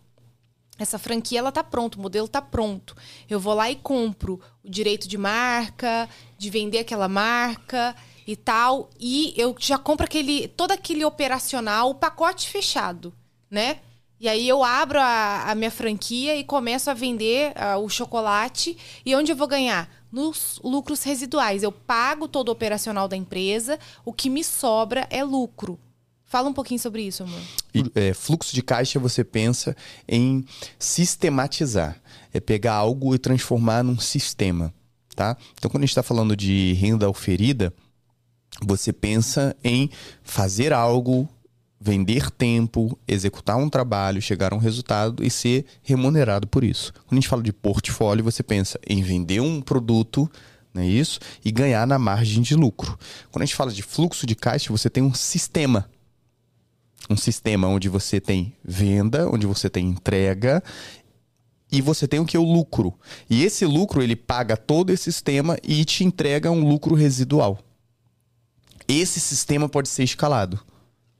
Essa 0.78 0.99
franquia 0.99 1.38
ela 1.38 1.52
tá 1.52 1.62
pronta, 1.62 1.99
o 1.99 2.00
modelo 2.00 2.26
tá 2.26 2.40
pronto. 2.40 2.97
Eu 3.28 3.38
vou 3.38 3.54
lá 3.54 3.71
e 3.71 3.76
compro 3.76 4.40
o 4.64 4.71
direito 4.71 5.06
de 5.06 5.18
marca, 5.18 6.09
de 6.38 6.50
vender 6.50 6.78
aquela 6.78 7.09
marca 7.09 7.94
e 8.26 8.37
tal, 8.37 8.88
e 8.99 9.35
eu 9.37 9.54
já 9.59 9.76
compro 9.76 10.06
aquele 10.06 10.49
todo 10.49 10.73
aquele 10.73 11.04
operacional, 11.04 11.90
o 11.90 11.94
pacote 11.94 12.49
fechado, 12.49 13.12
né? 13.50 13.80
E 14.18 14.28
aí 14.28 14.49
eu 14.49 14.62
abro 14.62 15.00
a, 15.00 15.50
a 15.50 15.54
minha 15.56 15.71
franquia 15.71 16.37
e 16.37 16.44
começo 16.44 16.88
a 16.88 16.94
vender 16.94 17.52
uh, 17.56 17.78
o 17.78 17.88
chocolate. 17.88 18.78
E 19.04 19.16
onde 19.16 19.32
eu 19.32 19.37
vou 19.37 19.49
ganhar? 19.49 19.90
Nos 20.12 20.61
lucros 20.62 21.02
residuais. 21.02 21.62
Eu 21.62 21.73
pago 21.73 22.28
todo 22.28 22.50
o 22.50 22.52
operacional 22.52 23.09
da 23.09 23.16
empresa, 23.16 23.78
o 24.04 24.12
que 24.12 24.28
me 24.28 24.45
sobra 24.45 25.07
é 25.11 25.25
lucro. 25.25 25.78
Fala 26.25 26.49
um 26.49 26.52
pouquinho 26.52 26.81
sobre 26.81 27.02
isso, 27.02 27.23
amor. 27.23 27.40
E, 27.75 27.85
é, 27.95 28.14
fluxo 28.14 28.54
de 28.54 28.62
caixa 28.62 28.99
você 28.99 29.23
pensa 29.25 29.76
em 30.09 30.45
sistematizar. 30.78 32.00
É 32.33 32.40
pegar 32.40 32.75
algo 32.75 33.14
e 33.14 33.19
transformar 33.19 33.83
num 33.83 33.99
sistema, 33.99 34.73
tá? 35.14 35.37
Então, 35.52 35.71
quando 35.71 35.83
a 35.83 35.87
gente 35.87 35.90
está 35.90 36.02
falando 36.02 36.35
de 36.35 36.72
renda 36.72 37.09
oferida, 37.09 37.72
você 38.62 38.92
pensa 38.92 39.55
em 39.62 39.90
fazer 40.22 40.72
algo 40.72 41.29
vender 41.83 42.31
tempo, 42.31 42.97
executar 43.09 43.57
um 43.57 43.68
trabalho, 43.68 44.23
chegar 44.23 44.53
a 44.53 44.57
um 44.57 44.61
resultado 44.61 45.25
e 45.25 45.29
ser 45.29 45.66
remunerado 45.83 46.47
por 46.47 46.62
isso. 46.62 46.92
Quando 46.92 47.12
a 47.12 47.14
gente 47.16 47.29
fala 47.29 47.42
de 47.42 47.53
portfólio, 47.53 48.23
você 48.23 48.40
pensa 48.42 48.79
em 48.87 49.03
vender 49.03 49.40
um 49.40 49.61
produto, 49.61 50.31
não 50.73 50.83
é 50.83 50.87
isso? 50.87 51.18
E 51.45 51.51
ganhar 51.51 51.85
na 51.85 51.99
margem 51.99 52.40
de 52.40 52.55
lucro. 52.55 52.97
Quando 53.33 53.42
a 53.42 53.47
gente 53.47 53.57
fala 53.57 53.73
de 53.73 53.83
fluxo 53.83 54.25
de 54.25 54.37
caixa, 54.37 54.73
você 54.73 54.88
tem 54.88 55.03
um 55.03 55.12
sistema. 55.12 55.90
Um 57.11 57.16
sistema 57.16 57.66
onde 57.66 57.88
você 57.88 58.21
tem 58.21 58.55
venda, 58.64 59.29
onde 59.29 59.45
você 59.45 59.68
tem 59.68 59.88
entrega 59.88 60.62
e 61.71 61.83
você 61.83 62.07
tem 62.07 62.21
o 62.21 62.25
que? 62.25 62.38
O 62.38 62.45
lucro. 62.45 62.95
E 63.29 63.42
esse 63.42 63.66
lucro, 63.66 64.01
ele 64.01 64.14
paga 64.14 64.57
todo 64.57 64.90
esse 64.90 65.05
sistema 65.05 65.59
e 65.64 65.85
te 65.85 66.05
entrega 66.05 66.49
um 66.49 66.68
lucro 66.68 66.95
residual. 66.95 67.59
Esse 68.87 69.18
sistema 69.18 69.68
pode 69.68 69.88
ser 69.88 70.05
escalado. 70.05 70.61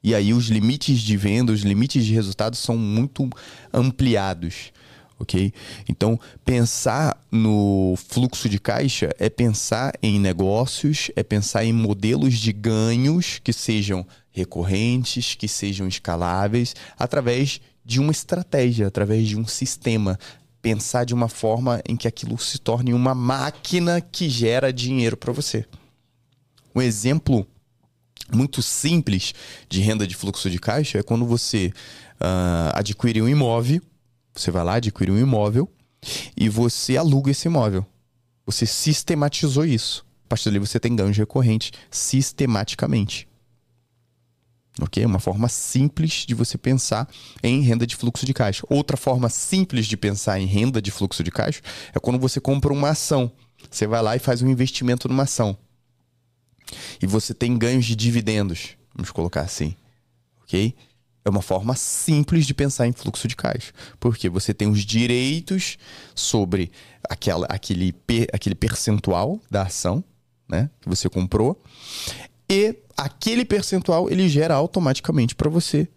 E 0.03 0.15
aí 0.15 0.35
os 0.35 0.47
limites 0.47 1.01
de 1.01 1.17
venda, 1.17 1.53
os 1.53 1.61
limites 1.61 2.05
de 2.05 2.13
resultados 2.13 2.59
são 2.59 2.77
muito 2.77 3.29
ampliados. 3.73 4.73
Ok? 5.19 5.53
Então, 5.89 6.19
pensar 6.45 7.17
no 7.31 7.95
fluxo 7.97 8.49
de 8.49 8.59
caixa 8.59 9.15
é 9.21 9.31
pensar 9.31 9.93
em 10.03 10.19
negócios, 10.19 11.13
é 11.15 11.23
pensar 11.23 11.65
em 11.65 11.73
modelos 11.73 12.35
de 12.35 12.53
ganhos 12.53 13.39
que 13.39 13.53
sejam 13.53 14.05
recorrentes, 14.33 15.37
que 15.37 15.47
sejam 15.47 15.87
escaláveis, 15.87 16.75
através 16.99 17.61
de 17.85 18.01
uma 18.01 18.11
estratégia, 18.11 18.89
através 18.89 19.29
de 19.29 19.39
um 19.39 19.47
sistema. 19.47 20.19
Pensar 20.61 21.05
de 21.05 21.15
uma 21.15 21.29
forma 21.29 21.81
em 21.89 21.97
que 21.97 22.09
aquilo 22.09 22.37
se 22.37 22.59
torne 22.59 22.93
uma 22.93 23.15
máquina 23.15 24.01
que 24.01 24.29
gera 24.29 24.73
dinheiro 24.73 25.17
para 25.17 25.33
você. 25.33 25.65
Um 26.75 26.83
exemplo 26.83 27.47
muito 28.31 28.63
simples 28.63 29.35
de 29.69 29.81
renda 29.81 30.07
de 30.07 30.15
fluxo 30.15 30.49
de 30.51 30.59
caixa 30.59 30.99
é 30.99 31.03
quando 31.03 31.25
você 31.27 31.73
uh, 32.21 32.73
adquire 32.75 33.21
um 33.21 33.29
imóvel, 33.29 33.81
você 34.35 34.51
vai 34.51 34.65
lá, 34.65 34.75
adquire 34.75 35.11
um 35.11 35.19
imóvel 35.19 35.71
e 36.37 36.49
você 36.49 36.97
aluga 36.97 37.31
esse 37.31 37.49
imóvel. 37.49 37.87
Você 38.47 38.67
sistematizou 38.67 39.65
isso. 39.65 40.05
A 40.25 40.29
partir 40.29 40.47
dali 40.47 40.59
você 40.59 40.81
tem 40.81 40.97
ganhos 40.97 41.17
recorrentes 41.17 41.73
sistematicamente. 41.91 43.29
Ok? 44.81 45.05
Uma 45.05 45.19
forma 45.19 45.49
simples 45.49 46.25
de 46.27 46.35
você 46.35 46.57
pensar 46.57 47.07
em 47.43 47.61
renda 47.61 47.87
de 47.87 47.95
fluxo 47.95 48.25
de 48.25 48.33
caixa. 48.33 48.67
Outra 48.71 48.97
forma 48.97 49.29
simples 49.29 49.87
de 49.87 49.97
pensar 49.97 50.41
em 50.41 50.47
renda 50.47 50.81
de 50.81 50.91
fluxo 50.91 51.23
de 51.23 51.31
caixa 51.31 51.61
é 51.95 52.01
quando 52.01 52.19
você 52.19 52.41
compra 52.41 52.73
uma 52.73 52.91
ação. 52.91 53.31
Você 53.71 53.87
vai 53.87 54.03
lá 54.03 54.17
e 54.17 54.19
faz 54.19 54.41
um 54.41 54.49
investimento 54.49 55.09
numa 55.09 55.25
ação 55.25 55.57
e 57.01 57.07
você 57.07 57.35
tem 57.35 57.57
ganhos 57.57 57.85
de 57.85 57.95
dividendos, 57.95 58.77
vamos 58.95 59.11
colocar 59.11 59.43
assim, 59.43 59.75
ok? 60.43 60.75
É 61.25 61.31
uma 61.31 61.43
forma 61.43 61.77
simples 61.77 62.47
de 62.47 62.53
pensar 62.53 62.87
em 62.87 62.93
fluxo 62.93 63.29
de 63.29 63.37
caixa, 63.37 63.73
porque 64.01 64.29
você 64.29 64.53
tem 64.53 64.69
os 64.69 64.81
direitos 64.85 65.79
sobre 66.15 66.73
aquela, 67.09 67.47
aquele, 67.47 67.95
aquele 68.33 68.55
percentual 68.55 69.41
da 69.51 69.63
ação 69.63 70.03
né, 70.49 70.69
que 70.81 70.89
você 70.89 71.09
comprou, 71.09 71.63
e 72.49 72.77
aquele 72.97 73.45
percentual 73.45 74.11
ele 74.11 74.29
gera 74.29 74.55
automaticamente 74.55 75.35
para 75.35 75.49
você 75.49 75.89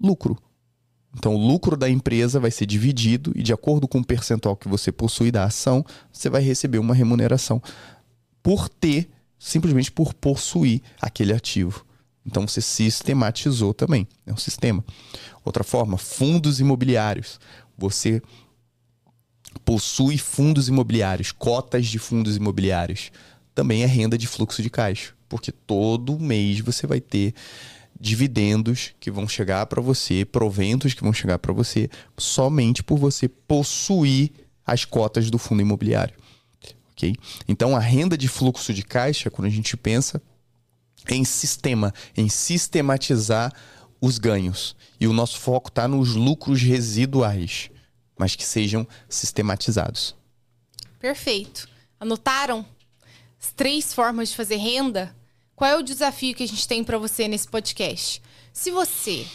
lucro. 0.00 0.38
Então, 1.16 1.34
o 1.34 1.38
lucro 1.38 1.76
da 1.76 1.90
empresa 1.90 2.38
vai 2.38 2.50
ser 2.50 2.66
dividido 2.66 3.32
e, 3.34 3.42
de 3.42 3.52
acordo 3.52 3.88
com 3.88 3.98
o 3.98 4.04
percentual 4.04 4.56
que 4.56 4.68
você 4.68 4.92
possui 4.92 5.30
da 5.30 5.44
ação, 5.44 5.84
você 6.12 6.30
vai 6.30 6.40
receber 6.40 6.78
uma 6.78 6.94
remuneração 6.94 7.60
por 8.42 8.68
ter 8.68 9.10
simplesmente 9.40 9.90
por 9.90 10.12
possuir 10.12 10.82
aquele 11.00 11.32
ativo. 11.32 11.86
Então 12.24 12.46
você 12.46 12.60
sistematizou 12.60 13.72
também, 13.72 14.06
é 14.26 14.32
um 14.32 14.36
sistema. 14.36 14.84
Outra 15.42 15.64
forma, 15.64 15.96
fundos 15.96 16.60
imobiliários. 16.60 17.40
Você 17.78 18.20
possui 19.64 20.18
fundos 20.18 20.68
imobiliários, 20.68 21.32
cotas 21.32 21.86
de 21.86 21.98
fundos 21.98 22.36
imobiliários. 22.36 23.10
Também 23.54 23.82
é 23.82 23.86
renda 23.86 24.18
de 24.18 24.26
fluxo 24.26 24.62
de 24.62 24.68
caixa, 24.68 25.14
porque 25.26 25.50
todo 25.50 26.20
mês 26.20 26.60
você 26.60 26.86
vai 26.86 27.00
ter 27.00 27.34
dividendos 27.98 28.92
que 29.00 29.10
vão 29.10 29.26
chegar 29.26 29.64
para 29.66 29.80
você, 29.80 30.24
proventos 30.24 30.92
que 30.92 31.02
vão 31.02 31.12
chegar 31.14 31.38
para 31.38 31.52
você, 31.52 31.88
somente 32.16 32.82
por 32.82 32.98
você 32.98 33.26
possuir 33.26 34.32
as 34.66 34.84
cotas 34.84 35.30
do 35.30 35.38
fundo 35.38 35.62
imobiliário 35.62 36.14
Então, 37.48 37.76
a 37.76 37.80
renda 37.80 38.16
de 38.16 38.28
fluxo 38.28 38.72
de 38.72 38.82
caixa, 38.82 39.30
quando 39.30 39.46
a 39.46 39.50
gente 39.50 39.76
pensa 39.76 40.22
em 41.08 41.24
sistema, 41.24 41.92
em 42.16 42.28
sistematizar 42.28 43.52
os 44.00 44.18
ganhos. 44.18 44.76
E 44.98 45.06
o 45.06 45.12
nosso 45.12 45.38
foco 45.38 45.68
está 45.68 45.86
nos 45.86 46.14
lucros 46.14 46.62
residuais, 46.62 47.70
mas 48.18 48.34
que 48.34 48.44
sejam 48.44 48.86
sistematizados. 49.08 50.14
Perfeito. 50.98 51.68
Anotaram 51.98 52.64
as 53.40 53.52
três 53.52 53.92
formas 53.92 54.30
de 54.30 54.36
fazer 54.36 54.56
renda? 54.56 55.14
Qual 55.54 55.70
é 55.70 55.76
o 55.76 55.82
desafio 55.82 56.34
que 56.34 56.42
a 56.42 56.48
gente 56.48 56.66
tem 56.66 56.82
para 56.82 56.98
você 56.98 57.28
nesse 57.28 57.48
podcast? 57.48 58.22
Se 58.52 58.70
você 58.70 59.26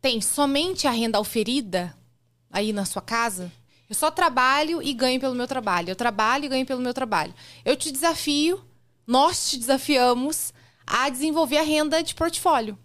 tem 0.00 0.20
somente 0.20 0.86
a 0.86 0.90
renda 0.90 1.18
oferida 1.18 1.94
aí 2.50 2.72
na 2.72 2.84
sua 2.84 3.02
casa, 3.02 3.52
Eu 3.88 3.94
só 3.94 4.10
trabalho 4.10 4.82
e 4.82 4.92
ganho 4.92 5.18
pelo 5.18 5.34
meu 5.34 5.46
trabalho. 5.46 5.90
Eu 5.90 5.96
trabalho 5.96 6.44
e 6.44 6.48
ganho 6.48 6.66
pelo 6.66 6.80
meu 6.80 6.92
trabalho. 6.92 7.34
Eu 7.64 7.74
te 7.74 7.90
desafio, 7.90 8.62
nós 9.06 9.48
te 9.48 9.56
desafiamos 9.56 10.52
a 10.86 11.08
desenvolver 11.08 11.56
a 11.56 11.62
renda 11.62 12.02
de 12.02 12.14
portfólio. 12.14 12.78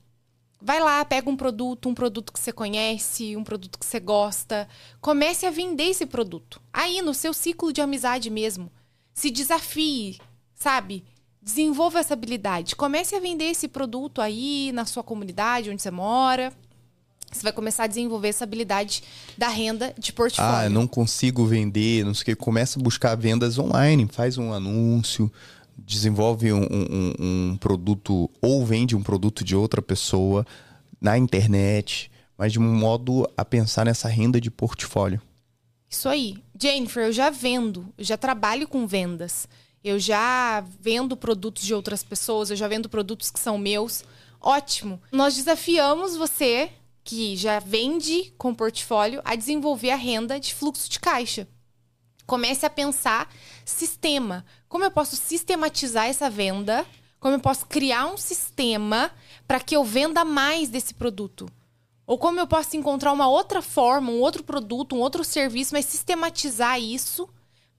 Vai 0.62 0.80
lá, 0.80 1.04
pega 1.04 1.30
um 1.30 1.36
produto, 1.36 1.90
um 1.90 1.94
produto 1.94 2.32
que 2.32 2.40
você 2.40 2.54
conhece, 2.54 3.36
um 3.36 3.44
produto 3.44 3.78
que 3.78 3.86
você 3.86 4.00
gosta. 4.00 4.66
Comece 5.02 5.46
a 5.46 5.52
vender 5.52 5.90
esse 5.90 6.06
produto. 6.06 6.62
Aí, 6.72 7.02
no 7.02 7.14
seu 7.14 7.34
ciclo 7.34 7.74
de 7.74 7.82
amizade 7.82 8.30
mesmo. 8.30 8.72
Se 9.14 9.30
desafie, 9.30 10.22
sabe? 10.56 11.04
Desenvolva 11.42 12.00
essa 12.00 12.14
habilidade. 12.14 12.78
Comece 12.78 13.14
a 13.14 13.20
vender 13.20 13.50
esse 13.52 13.68
produto 13.68 14.22
aí 14.22 14.72
na 14.72 14.86
sua 14.86 15.04
comunidade, 15.04 15.70
onde 15.70 15.82
você 15.82 15.92
mora. 15.92 16.54
Você 17.34 17.44
vai 17.44 17.52
começar 17.52 17.84
a 17.84 17.88
desenvolver 17.88 18.30
essa 18.30 18.44
habilidade 18.44 19.04
da 19.38 19.48
renda 19.48 19.94
de 19.98 20.14
portfólio. 20.14 20.56
Ah, 20.56 20.66
eu 20.66 20.70
não 20.70 20.88
consigo 20.88 21.46
vender, 21.46 22.06
não 22.06 22.14
sei 22.14 22.22
o 22.22 22.26
que. 22.26 22.36
Começa 22.36 22.80
a 22.80 22.84
buscar 22.84 23.16
vendas 23.16 23.58
online, 23.58 24.08
faz 24.12 24.38
um 24.38 24.54
anúncio, 24.54 25.32
desenvolve 25.78 26.54
um, 26.54 26.64
um, 26.64 27.14
um, 27.20 27.58
produto 27.58 28.30
ou 28.42 28.66
vende 28.66 28.96
um 28.96 29.04
produto 29.04 29.44
de 29.44 29.56
outra 29.56 29.82
pessoa 29.82 30.46
na 31.02 31.18
internet, 31.18 32.12
mas 32.38 32.54
de 32.54 32.60
um 32.60 32.74
modo 32.74 33.30
a 33.36 33.44
pensar 33.44 33.86
nessa 33.86 34.08
renda 34.08 34.40
de 34.40 34.50
portfólio. 34.50 35.22
Isso 35.90 36.10
aí. 36.10 36.38
Jennifer, 36.60 37.04
eu 37.04 37.12
já 37.12 37.30
vendo, 37.30 37.88
eu 37.98 38.04
já 38.04 38.18
trabalho 38.18 38.68
com 38.68 38.88
vendas. 38.88 39.48
Eu 39.84 40.00
já 40.00 40.64
vendo 40.80 41.18
produtos 41.18 41.64
de 41.64 41.74
outras 41.74 42.04
pessoas, 42.04 42.50
eu 42.50 42.56
já 42.56 42.68
vendo 42.70 42.88
produtos 42.88 43.30
que 43.30 43.40
são 43.40 43.58
meus. 43.58 44.04
Ótimo. 44.40 45.02
Nós 45.12 45.36
desafiamos 45.36 46.16
você, 46.16 46.70
que 47.04 47.36
já 47.36 47.60
vende 47.60 48.34
com 48.38 48.56
portfólio, 48.56 49.22
a 49.26 49.36
desenvolver 49.36 49.92
a 49.92 49.96
renda 49.96 50.40
de 50.40 50.54
fluxo 50.54 50.90
de 50.90 51.00
caixa. 51.00 51.48
Comece 52.26 52.66
a 52.66 52.70
pensar 52.70 53.30
sistema. 53.66 54.46
Como 54.70 54.84
eu 54.84 54.92
posso 54.92 55.16
sistematizar 55.16 56.08
essa 56.08 56.30
venda? 56.30 56.86
Como 57.20 57.36
eu 57.36 57.40
posso 57.40 57.66
criar 57.66 58.08
um 58.08 58.18
sistema 58.18 59.12
para 59.48 59.60
que 59.60 59.76
eu 59.76 59.84
venda 59.84 60.24
mais 60.24 60.70
desse 60.70 60.94
produto? 60.94 61.50
Ou 62.06 62.18
como 62.18 62.40
eu 62.40 62.48
posso 62.48 62.76
encontrar 62.76 63.12
uma 63.12 63.28
outra 63.28 63.62
forma, 63.62 64.12
um 64.12 64.20
outro 64.20 64.44
produto, 64.44 64.96
um 64.96 65.00
outro 65.00 65.24
serviço, 65.24 65.74
mas 65.74 65.86
sistematizar 65.86 66.80
isso 66.80 67.30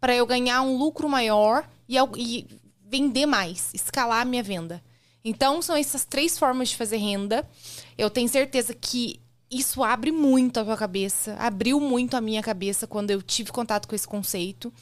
para 0.01 0.15
eu 0.15 0.27
ganhar 0.27 0.63
um 0.63 0.77
lucro 0.77 1.09
maior 1.09 1.69
e, 1.89 1.97
e 2.17 2.47
vender 2.87 3.27
mais, 3.27 3.71
escalar 3.75 4.23
a 4.23 4.25
minha 4.25 4.43
venda. 4.43 4.83
Então, 5.25 5.63
são 5.63 5.75
essas 5.75 6.05
três 6.05 6.39
formas 6.39 6.69
de 6.69 6.77
fazer 6.77 6.99
renda. 6.99 7.49
Eu 7.97 8.11
tenho 8.11 8.29
certeza 8.29 8.75
que 8.75 9.21
isso 9.51 9.85
abre 9.85 10.11
muito 10.11 10.59
a 10.59 10.65
tua 10.65 10.77
cabeça, 10.77 11.35
abriu 11.39 11.79
muito 11.79 12.17
a 12.17 12.21
minha 12.21 12.43
cabeça 12.43 12.87
quando 12.87 13.11
eu 13.11 13.23
tive 13.23 13.53
contato 13.53 13.87
com 13.87 13.95
esse 13.95 14.07
conceito. 14.07 14.73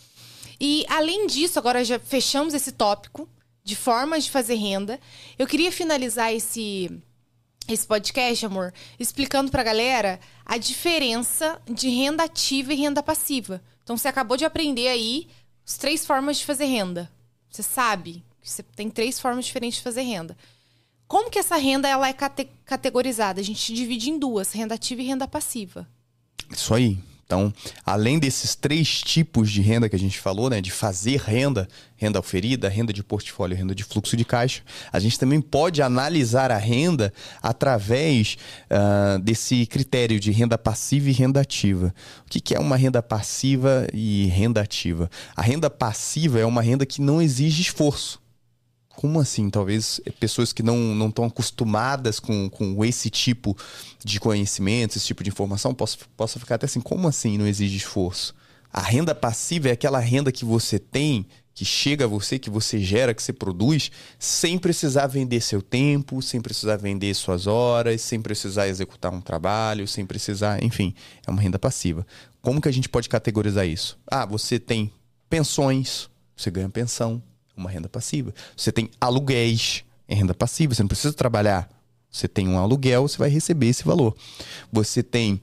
E 0.60 0.84
além 0.88 1.26
disso, 1.26 1.58
agora 1.58 1.84
já 1.84 1.98
fechamos 1.98 2.54
esse 2.54 2.72
tópico 2.72 3.28
de 3.64 3.76
formas 3.76 4.24
de 4.24 4.30
fazer 4.30 4.54
renda. 4.54 4.98
Eu 5.38 5.46
queria 5.46 5.72
finalizar 5.72 6.32
esse 6.32 6.90
esse 7.68 7.86
podcast, 7.86 8.44
amor, 8.44 8.74
explicando 8.98 9.50
pra 9.50 9.62
galera 9.62 10.18
a 10.44 10.58
diferença 10.58 11.60
de 11.70 11.88
renda 11.88 12.24
ativa 12.24 12.72
e 12.72 12.76
renda 12.76 13.02
passiva. 13.02 13.62
Então 13.84 13.96
você 13.96 14.08
acabou 14.08 14.36
de 14.36 14.44
aprender 14.44 14.88
aí 14.88 15.28
as 15.64 15.76
três 15.76 16.04
formas 16.04 16.38
de 16.38 16.44
fazer 16.44 16.64
renda. 16.64 17.10
Você 17.48 17.62
sabe 17.62 18.24
que 18.40 18.50
você 18.50 18.62
tem 18.62 18.90
três 18.90 19.20
formas 19.20 19.44
diferentes 19.44 19.78
de 19.78 19.84
fazer 19.84 20.02
renda. 20.02 20.36
Como 21.12 21.28
que 21.28 21.38
essa 21.38 21.56
renda 21.56 21.86
ela 21.86 22.08
é 22.08 22.12
cate 22.14 22.48
categorizada? 22.64 23.38
A 23.38 23.44
gente 23.44 23.74
divide 23.74 24.08
em 24.08 24.18
duas, 24.18 24.50
renda 24.50 24.76
ativa 24.76 25.02
e 25.02 25.04
renda 25.04 25.28
passiva. 25.28 25.86
Isso 26.50 26.72
aí. 26.72 26.98
Então, 27.26 27.52
além 27.84 28.18
desses 28.18 28.54
três 28.54 29.02
tipos 29.02 29.50
de 29.50 29.60
renda 29.60 29.90
que 29.90 29.96
a 29.96 29.98
gente 29.98 30.18
falou, 30.18 30.48
né, 30.48 30.62
de 30.62 30.70
fazer 30.70 31.20
renda, 31.20 31.68
renda 31.96 32.18
oferida, 32.18 32.66
renda 32.66 32.94
de 32.94 33.04
portfólio, 33.04 33.54
renda 33.54 33.74
de 33.74 33.84
fluxo 33.84 34.16
de 34.16 34.24
caixa, 34.24 34.62
a 34.90 34.98
gente 34.98 35.18
também 35.18 35.42
pode 35.42 35.82
analisar 35.82 36.50
a 36.50 36.56
renda 36.56 37.12
através 37.42 38.38
uh, 38.70 39.18
desse 39.18 39.66
critério 39.66 40.18
de 40.18 40.30
renda 40.30 40.56
passiva 40.56 41.10
e 41.10 41.12
renda 41.12 41.42
ativa. 41.42 41.94
O 42.26 42.30
que, 42.30 42.40
que 42.40 42.54
é 42.54 42.58
uma 42.58 42.76
renda 42.76 43.02
passiva 43.02 43.86
e 43.92 44.28
renda 44.28 44.62
ativa? 44.62 45.10
A 45.36 45.42
renda 45.42 45.68
passiva 45.68 46.38
é 46.40 46.46
uma 46.46 46.62
renda 46.62 46.86
que 46.86 47.02
não 47.02 47.20
exige 47.20 47.60
esforço. 47.60 48.21
Como 49.02 49.18
assim? 49.18 49.50
Talvez 49.50 50.00
pessoas 50.20 50.52
que 50.52 50.62
não 50.62 51.08
estão 51.08 51.24
acostumadas 51.24 52.20
com, 52.20 52.48
com 52.48 52.84
esse 52.84 53.10
tipo 53.10 53.58
de 53.98 54.20
conhecimento, 54.20 54.96
esse 54.96 55.06
tipo 55.08 55.24
de 55.24 55.30
informação, 55.30 55.74
possa, 55.74 55.98
possa 56.16 56.38
ficar 56.38 56.54
até 56.54 56.66
assim, 56.66 56.80
como 56.80 57.08
assim 57.08 57.36
não 57.36 57.44
exige 57.44 57.78
esforço? 57.78 58.32
A 58.72 58.80
renda 58.80 59.12
passiva 59.12 59.68
é 59.68 59.72
aquela 59.72 59.98
renda 59.98 60.30
que 60.30 60.44
você 60.44 60.78
tem, 60.78 61.26
que 61.52 61.64
chega 61.64 62.04
a 62.04 62.06
você, 62.06 62.38
que 62.38 62.48
você 62.48 62.78
gera, 62.78 63.12
que 63.12 63.20
você 63.20 63.32
produz, 63.32 63.90
sem 64.20 64.56
precisar 64.56 65.08
vender 65.08 65.40
seu 65.40 65.60
tempo, 65.60 66.22
sem 66.22 66.40
precisar 66.40 66.76
vender 66.76 67.12
suas 67.14 67.48
horas, 67.48 68.02
sem 68.02 68.22
precisar 68.22 68.68
executar 68.68 69.12
um 69.12 69.20
trabalho, 69.20 69.88
sem 69.88 70.06
precisar, 70.06 70.62
enfim, 70.62 70.94
é 71.26 71.30
uma 71.32 71.42
renda 71.42 71.58
passiva. 71.58 72.06
Como 72.40 72.60
que 72.60 72.68
a 72.68 72.72
gente 72.72 72.88
pode 72.88 73.08
categorizar 73.08 73.66
isso? 73.66 73.98
Ah, 74.06 74.24
você 74.24 74.60
tem 74.60 74.92
pensões, 75.28 76.08
você 76.36 76.52
ganha 76.52 76.68
pensão, 76.68 77.20
uma 77.56 77.70
renda 77.70 77.88
passiva. 77.88 78.34
Você 78.56 78.72
tem 78.72 78.90
aluguéis, 79.00 79.84
é 80.08 80.14
renda 80.14 80.34
passiva, 80.34 80.74
você 80.74 80.82
não 80.82 80.88
precisa 80.88 81.12
trabalhar. 81.12 81.68
Você 82.10 82.28
tem 82.28 82.46
um 82.48 82.58
aluguel, 82.58 83.08
você 83.08 83.16
vai 83.16 83.30
receber 83.30 83.68
esse 83.68 83.84
valor. 83.84 84.14
Você 84.70 85.02
tem 85.02 85.40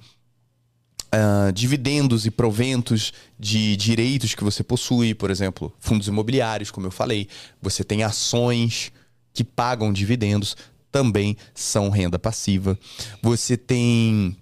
uh, 1.14 1.52
dividendos 1.52 2.26
e 2.26 2.32
proventos 2.32 3.12
de 3.40 3.76
direitos 3.76 4.36
que 4.36 4.44
você 4.44 4.64
possui, 4.64 5.14
por 5.14 5.32
exemplo, 5.32 5.74
fundos 5.80 6.08
imobiliários, 6.08 6.72
como 6.72 6.88
eu 6.88 6.92
falei. 6.92 7.28
Você 7.62 7.84
tem 7.84 8.04
ações 8.04 8.92
que 9.34 9.44
pagam 9.44 9.92
dividendos, 9.92 10.56
também 10.92 11.38
são 11.54 11.90
renda 11.90 12.20
passiva. 12.20 12.78
Você 13.22 13.58
tem 13.58 14.36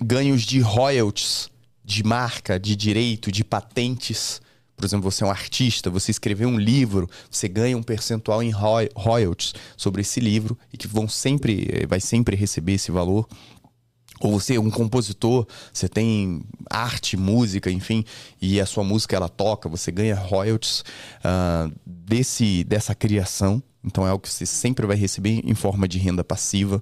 ganhos 0.00 0.42
de 0.42 0.60
royalties, 0.60 1.48
de 1.84 2.02
marca, 2.02 2.58
de 2.58 2.74
direito, 2.74 3.30
de 3.30 3.44
patentes 3.44 4.40
por 4.76 4.84
exemplo, 4.84 5.10
você 5.10 5.22
é 5.24 5.26
um 5.26 5.30
artista, 5.30 5.88
você 5.88 6.10
escreveu 6.10 6.48
um 6.48 6.58
livro, 6.58 7.08
você 7.30 7.48
ganha 7.48 7.76
um 7.76 7.82
percentual 7.82 8.42
em 8.42 8.50
royalties 8.50 9.54
sobre 9.76 10.00
esse 10.02 10.20
livro 10.20 10.58
e 10.72 10.76
que 10.76 10.88
vão 10.88 11.08
sempre, 11.08 11.68
eh, 11.70 11.86
vai 11.86 12.00
sempre 12.00 12.34
receber 12.36 12.74
esse 12.74 12.90
valor. 12.90 13.26
Ou 14.20 14.38
você 14.38 14.54
é 14.54 14.60
um 14.60 14.70
compositor, 14.70 15.46
você 15.72 15.88
tem 15.88 16.42
arte, 16.70 17.16
música, 17.16 17.70
enfim, 17.70 18.04
e 18.40 18.60
a 18.60 18.66
sua 18.66 18.84
música 18.84 19.16
ela 19.16 19.28
toca, 19.28 19.68
você 19.68 19.90
ganha 19.90 20.14
royalties 20.14 20.84
uh, 21.20 21.72
desse, 21.84 22.64
dessa 22.64 22.94
criação. 22.94 23.62
Então 23.84 24.06
é 24.06 24.10
algo 24.10 24.22
que 24.22 24.30
você 24.30 24.46
sempre 24.46 24.86
vai 24.86 24.96
receber 24.96 25.42
em 25.44 25.54
forma 25.54 25.86
de 25.86 25.98
renda 25.98 26.24
passiva. 26.24 26.80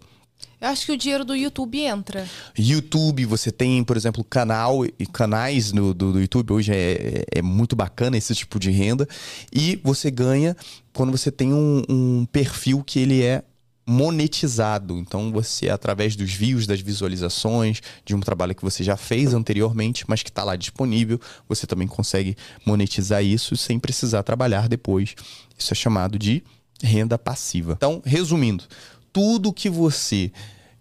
Eu 0.61 0.69
acho 0.69 0.87
que 0.87 0.93
o 0.93 0.97
dinheiro 0.97 1.25
do 1.25 1.35
YouTube 1.35 1.81
entra. 1.81 2.25
YouTube, 2.57 3.27
você 3.27 3.51
tem, 3.51 3.83
por 3.83 3.97
exemplo, 3.97 4.23
canal 4.23 4.87
e 4.87 5.07
canais 5.07 5.73
no, 5.73 5.93
do, 5.93 6.13
do 6.13 6.21
YouTube. 6.21 6.53
Hoje 6.53 6.73
é, 6.73 7.25
é 7.33 7.43
muito 7.43 7.75
bacana 7.75 8.17
esse 8.17 8.33
tipo 8.33 8.61
de 8.61 8.71
renda. 8.71 9.09
E 9.53 9.81
você 9.83 10.09
ganha 10.09 10.57
quando 10.93 11.11
você 11.11 11.33
tem 11.33 11.53
um, 11.53 11.83
um 11.89 12.27
perfil 12.27 12.85
que 12.85 13.01
ele 13.01 13.25
é 13.25 13.43
monetizado. 13.85 14.97
Então, 14.99 15.33
você, 15.33 15.69
através 15.69 16.15
dos 16.15 16.33
views, 16.33 16.67
das 16.67 16.81
visualizações, 16.81 17.81
de 18.05 18.15
um 18.15 18.21
trabalho 18.21 18.55
que 18.55 18.63
você 18.63 18.85
já 18.85 18.97
fez 18.97 19.35
anteriormente, 19.35 20.05
mas 20.07 20.23
que 20.23 20.31
está 20.31 20.45
lá 20.45 20.57
disponível, 20.57 21.21
você 21.49 21.67
também 21.67 21.89
consegue 21.89 22.37
monetizar 22.65 23.25
isso 23.25 23.57
sem 23.57 23.79
precisar 23.79 24.23
trabalhar 24.23 24.69
depois. 24.69 25.15
Isso 25.59 25.73
é 25.73 25.77
chamado 25.77 26.19
de 26.19 26.43
renda 26.83 27.19
passiva. 27.19 27.75
Então, 27.77 28.03
resumindo, 28.05 28.65
tudo 29.13 29.53
que 29.53 29.69
você 29.69 30.33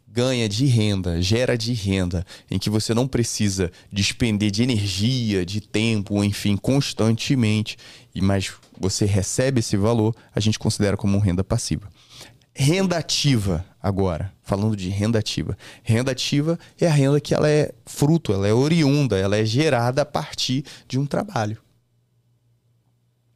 ganha 0.07 0.47
de 0.49 0.65
renda, 0.65 1.21
gera 1.21 1.57
de 1.57 1.73
renda, 1.73 2.25
em 2.49 2.59
que 2.59 2.69
você 2.69 2.93
não 2.93 3.07
precisa 3.07 3.71
despender 3.91 4.51
de 4.51 4.61
energia, 4.61 5.45
de 5.45 5.61
tempo, 5.61 6.23
enfim, 6.23 6.57
constantemente, 6.57 7.77
mas 8.21 8.51
você 8.77 9.05
recebe 9.05 9.59
esse 9.59 9.77
valor, 9.77 10.13
a 10.35 10.39
gente 10.39 10.59
considera 10.59 10.97
como 10.97 11.17
renda 11.17 11.43
passiva. 11.43 11.87
Renda 12.53 12.97
ativa, 12.97 13.65
agora, 13.81 14.33
falando 14.43 14.75
de 14.75 14.89
renda 14.89 15.17
ativa. 15.17 15.57
Renda 15.81 16.11
ativa 16.11 16.59
é 16.79 16.87
a 16.87 16.91
renda 16.91 17.21
que 17.21 17.33
ela 17.33 17.49
é 17.49 17.73
fruto, 17.85 18.33
ela 18.33 18.45
é 18.45 18.53
oriunda, 18.53 19.17
ela 19.17 19.37
é 19.37 19.45
gerada 19.45 20.01
a 20.01 20.05
partir 20.05 20.65
de 20.87 20.99
um 20.99 21.05
trabalho. 21.05 21.57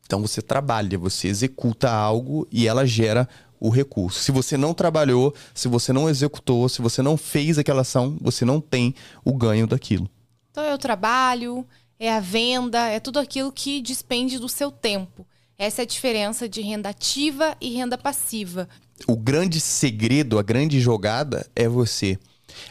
Então 0.05 0.21
você 0.21 0.41
trabalha, 0.41 0.99
você 0.99 1.29
executa 1.29 1.89
algo 1.89 2.45
e 2.51 2.67
ela 2.67 2.85
gera 2.85 3.27
o 3.65 3.69
recurso. 3.69 4.19
Se 4.19 4.31
você 4.31 4.55
não 4.55 4.73
trabalhou, 4.73 5.33
se 5.53 5.67
você 5.67 5.91
não 5.91 6.07
executou, 6.07 6.69
se 6.69 6.81
você 6.81 7.01
não 7.01 7.17
fez 7.17 7.57
aquela 7.57 7.81
ação, 7.81 8.15
você 8.21 8.45
não 8.45 8.61
tem 8.61 8.93
o 9.23 9.33
ganho 9.33 9.65
daquilo. 9.65 10.07
Então 10.51 10.63
é 10.63 10.73
o 10.73 10.77
trabalho, 10.77 11.65
é 11.99 12.13
a 12.13 12.19
venda, 12.19 12.87
é 12.87 12.99
tudo 12.99 13.17
aquilo 13.17 13.51
que 13.51 13.81
despende 13.81 14.37
do 14.37 14.47
seu 14.47 14.69
tempo. 14.71 15.25
Essa 15.57 15.81
é 15.81 15.83
a 15.83 15.87
diferença 15.87 16.47
de 16.47 16.61
renda 16.61 16.89
ativa 16.89 17.57
e 17.59 17.73
renda 17.73 17.97
passiva. 17.97 18.69
O 19.07 19.15
grande 19.15 19.59
segredo, 19.59 20.37
a 20.37 20.43
grande 20.43 20.79
jogada 20.79 21.49
é 21.55 21.67
você, 21.67 22.19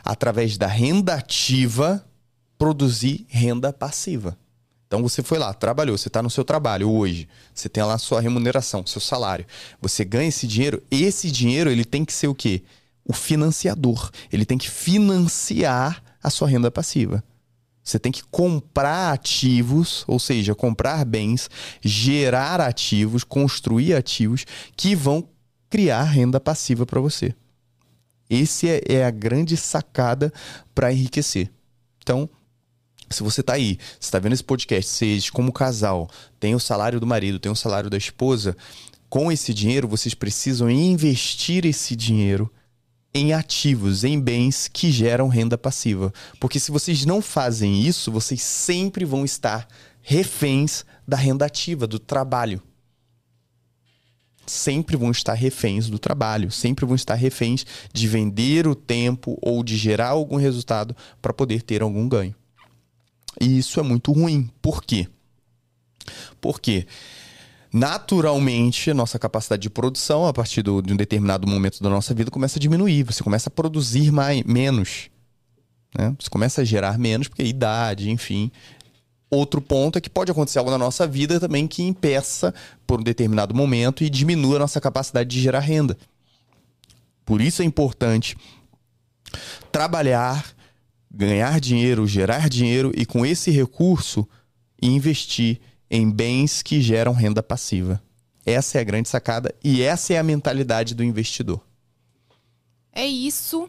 através 0.04 0.56
da 0.56 0.68
renda 0.68 1.14
ativa, 1.14 2.06
produzir 2.56 3.26
renda 3.28 3.72
passiva. 3.72 4.38
Então 4.94 5.02
você 5.02 5.24
foi 5.24 5.40
lá, 5.40 5.52
trabalhou, 5.52 5.98
você 5.98 6.06
está 6.06 6.22
no 6.22 6.30
seu 6.30 6.44
trabalho 6.44 6.88
hoje, 6.88 7.28
você 7.52 7.68
tem 7.68 7.82
lá 7.82 7.94
a 7.94 7.98
sua 7.98 8.20
remuneração, 8.20 8.86
seu 8.86 9.00
salário. 9.00 9.44
Você 9.82 10.04
ganha 10.04 10.28
esse 10.28 10.46
dinheiro, 10.46 10.80
esse 10.88 11.32
dinheiro 11.32 11.68
ele 11.68 11.84
tem 11.84 12.04
que 12.04 12.12
ser 12.12 12.28
o 12.28 12.34
quê? 12.34 12.62
O 13.04 13.12
financiador. 13.12 14.12
Ele 14.32 14.44
tem 14.44 14.56
que 14.56 14.70
financiar 14.70 16.00
a 16.22 16.30
sua 16.30 16.46
renda 16.46 16.70
passiva. 16.70 17.24
Você 17.82 17.98
tem 17.98 18.12
que 18.12 18.22
comprar 18.30 19.12
ativos, 19.12 20.04
ou 20.06 20.20
seja, 20.20 20.54
comprar 20.54 21.04
bens, 21.04 21.50
gerar 21.82 22.60
ativos, 22.60 23.24
construir 23.24 23.94
ativos 23.94 24.46
que 24.76 24.94
vão 24.94 25.28
criar 25.68 26.04
renda 26.04 26.38
passiva 26.38 26.86
para 26.86 27.00
você. 27.00 27.34
Esse 28.30 28.68
é, 28.68 28.80
é 28.88 29.04
a 29.04 29.10
grande 29.10 29.56
sacada 29.56 30.32
para 30.72 30.92
enriquecer. 30.92 31.50
Então, 31.98 32.30
se 33.10 33.22
você 33.22 33.40
está 33.40 33.54
aí, 33.54 33.78
você 34.00 34.06
está 34.06 34.18
vendo 34.18 34.32
esse 34.32 34.44
podcast, 34.44 34.90
vocês, 34.90 35.30
como 35.30 35.52
casal, 35.52 36.08
tem 36.40 36.54
o 36.54 36.60
salário 36.60 36.98
do 36.98 37.06
marido, 37.06 37.38
tem 37.38 37.50
o 37.50 37.56
salário 37.56 37.90
da 37.90 37.96
esposa, 37.96 38.56
com 39.08 39.30
esse 39.30 39.54
dinheiro, 39.54 39.86
vocês 39.86 40.14
precisam 40.14 40.68
investir 40.70 41.64
esse 41.64 41.94
dinheiro 41.94 42.50
em 43.14 43.32
ativos, 43.32 44.02
em 44.02 44.20
bens 44.20 44.66
que 44.66 44.90
geram 44.90 45.28
renda 45.28 45.56
passiva. 45.56 46.12
Porque 46.40 46.58
se 46.58 46.72
vocês 46.72 47.04
não 47.04 47.22
fazem 47.22 47.80
isso, 47.80 48.10
vocês 48.10 48.42
sempre 48.42 49.04
vão 49.04 49.24
estar 49.24 49.68
reféns 50.02 50.84
da 51.06 51.16
renda 51.16 51.46
ativa, 51.46 51.86
do 51.86 52.00
trabalho. 52.00 52.60
Sempre 54.44 54.96
vão 54.96 55.12
estar 55.12 55.34
reféns 55.34 55.88
do 55.88 55.98
trabalho, 55.98 56.50
sempre 56.50 56.84
vão 56.84 56.96
estar 56.96 57.14
reféns 57.14 57.64
de 57.92 58.08
vender 58.08 58.66
o 58.66 58.74
tempo 58.74 59.38
ou 59.40 59.62
de 59.62 59.76
gerar 59.76 60.08
algum 60.08 60.36
resultado 60.36 60.94
para 61.22 61.32
poder 61.32 61.62
ter 61.62 61.82
algum 61.82 62.08
ganho. 62.08 62.34
E 63.40 63.58
isso 63.58 63.80
é 63.80 63.82
muito 63.82 64.12
ruim. 64.12 64.50
Por 64.62 64.82
quê? 64.82 65.08
Porque 66.40 66.86
naturalmente 67.72 68.90
a 68.90 68.94
nossa 68.94 69.18
capacidade 69.18 69.62
de 69.62 69.70
produção, 69.70 70.26
a 70.26 70.32
partir 70.32 70.62
do, 70.62 70.80
de 70.80 70.92
um 70.92 70.96
determinado 70.96 71.46
momento 71.46 71.82
da 71.82 71.90
nossa 71.90 72.14
vida, 72.14 72.30
começa 72.30 72.58
a 72.58 72.60
diminuir. 72.60 73.02
Você 73.04 73.22
começa 73.22 73.48
a 73.48 73.52
produzir 73.52 74.12
mais, 74.12 74.42
menos. 74.44 75.10
Né? 75.96 76.14
Você 76.18 76.30
começa 76.30 76.60
a 76.60 76.64
gerar 76.64 76.98
menos, 76.98 77.28
porque 77.28 77.42
idade, 77.42 78.10
enfim. 78.10 78.50
Outro 79.30 79.60
ponto 79.60 79.98
é 79.98 80.00
que 80.00 80.08
pode 80.08 80.30
acontecer 80.30 80.60
algo 80.60 80.70
na 80.70 80.78
nossa 80.78 81.06
vida 81.06 81.40
também 81.40 81.66
que 81.66 81.82
impeça 81.82 82.54
por 82.86 83.00
um 83.00 83.02
determinado 83.02 83.52
momento 83.52 84.04
e 84.04 84.10
diminua 84.10 84.56
a 84.56 84.60
nossa 84.60 84.80
capacidade 84.80 85.28
de 85.28 85.40
gerar 85.40 85.60
renda. 85.60 85.96
Por 87.24 87.40
isso 87.40 87.62
é 87.62 87.64
importante 87.64 88.36
trabalhar 89.72 90.53
ganhar 91.14 91.60
dinheiro, 91.60 92.06
gerar 92.06 92.48
dinheiro 92.48 92.92
e 92.96 93.06
com 93.06 93.24
esse 93.24 93.50
recurso 93.50 94.28
investir 94.82 95.60
em 95.88 96.10
bens 96.10 96.60
que 96.60 96.80
geram 96.80 97.12
renda 97.12 97.42
passiva. 97.42 98.02
Essa 98.44 98.78
é 98.78 98.80
a 98.80 98.84
grande 98.84 99.08
sacada 99.08 99.54
e 99.62 99.80
essa 99.80 100.12
é 100.12 100.18
a 100.18 100.22
mentalidade 100.22 100.94
do 100.94 101.04
investidor. 101.04 101.64
É 102.92 103.06
isso. 103.06 103.68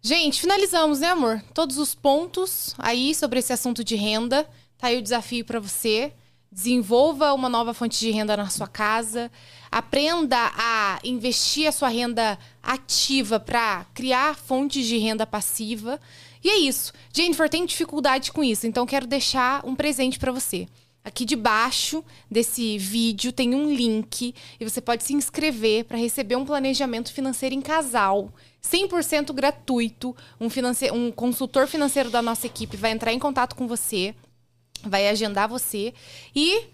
Gente, 0.00 0.40
finalizamos, 0.40 1.00
né, 1.00 1.08
amor? 1.08 1.42
Todos 1.54 1.78
os 1.78 1.94
pontos 1.94 2.74
aí 2.78 3.14
sobre 3.14 3.38
esse 3.38 3.52
assunto 3.52 3.84
de 3.84 3.94
renda. 3.94 4.46
Tá 4.76 4.88
aí 4.88 4.98
o 4.98 5.02
desafio 5.02 5.44
para 5.44 5.60
você. 5.60 6.12
Desenvolva 6.50 7.32
uma 7.32 7.48
nova 7.48 7.72
fonte 7.72 7.98
de 7.98 8.10
renda 8.10 8.36
na 8.36 8.50
sua 8.50 8.66
casa. 8.66 9.30
Aprenda 9.70 10.36
a 10.54 10.98
investir 11.02 11.66
a 11.66 11.72
sua 11.72 11.88
renda 11.88 12.38
ativa 12.62 13.40
para 13.40 13.86
criar 13.94 14.36
fontes 14.36 14.86
de 14.86 14.98
renda 14.98 15.26
passiva. 15.26 15.98
E 16.42 16.48
é 16.48 16.58
isso. 16.58 16.92
Jennifer 17.12 17.48
tem 17.48 17.64
dificuldade 17.64 18.32
com 18.32 18.42
isso, 18.42 18.66
então 18.66 18.86
quero 18.86 19.06
deixar 19.06 19.64
um 19.64 19.74
presente 19.74 20.18
para 20.18 20.32
você. 20.32 20.66
Aqui 21.04 21.24
debaixo 21.24 22.04
desse 22.30 22.78
vídeo 22.78 23.32
tem 23.32 23.54
um 23.54 23.72
link 23.72 24.34
e 24.60 24.64
você 24.64 24.80
pode 24.80 25.02
se 25.02 25.12
inscrever 25.12 25.84
para 25.84 25.98
receber 25.98 26.36
um 26.36 26.44
planejamento 26.44 27.12
financeiro 27.12 27.54
em 27.54 27.60
casal, 27.60 28.32
100% 28.62 29.32
gratuito. 29.32 30.16
Um, 30.40 30.46
um 30.94 31.10
consultor 31.10 31.66
financeiro 31.66 32.08
da 32.08 32.22
nossa 32.22 32.46
equipe 32.46 32.76
vai 32.76 32.92
entrar 32.92 33.12
em 33.12 33.18
contato 33.18 33.56
com 33.56 33.66
você, 33.66 34.14
vai 34.84 35.08
agendar 35.08 35.48
você 35.48 35.92
e 36.34 36.66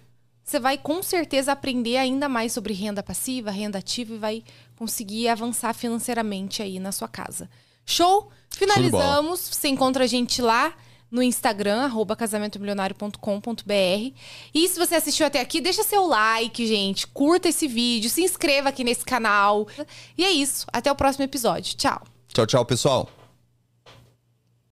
você 0.45 0.61
vai 0.61 0.77
com 0.77 1.03
certeza 1.03 1.53
aprender 1.53 1.97
ainda 1.97 2.29
mais 2.29 2.53
sobre 2.53 2.75
renda 2.75 3.03
passiva, 3.03 3.51
renda 3.51 3.79
ativa 3.79 4.15
e 4.15 4.19
vai 4.19 4.45
conseguir 4.77 5.29
avançar 5.29 5.75
financeiramente 5.75 6.63
aí 6.63 6.79
na 6.79 6.93
sua 6.93 7.09
casa. 7.09 7.49
Show? 7.85 8.31
Finalizamos. 8.59 9.49
Você 9.53 9.69
encontra 9.69 10.05
a 10.05 10.07
gente 10.07 10.43
lá 10.43 10.75
no 11.11 11.23
Instagram, 11.23 11.85
arroba 11.85 12.15
casamentomilionário.com.br. 12.15 14.15
E 14.55 14.69
se 14.69 14.79
você 14.79 14.97
assistiu 14.97 15.27
até 15.27 15.41
aqui, 15.41 15.61
deixa 15.61 15.83
seu 15.83 16.07
like, 16.07 16.67
gente. 16.67 17.07
Curta 17.07 17.49
esse 17.49 17.67
vídeo, 17.67 18.11
se 18.11 18.23
inscreva 18.23 18.69
aqui 18.69 18.85
nesse 18.85 19.05
canal. 19.05 19.67
E 20.17 20.25
é 20.25 20.31
isso. 20.31 20.67
Até 20.73 20.91
o 20.91 20.95
próximo 20.95 21.25
episódio. 21.25 21.77
Tchau. 21.77 22.03
Tchau, 22.33 22.47
tchau, 22.47 22.65
pessoal. 22.65 23.09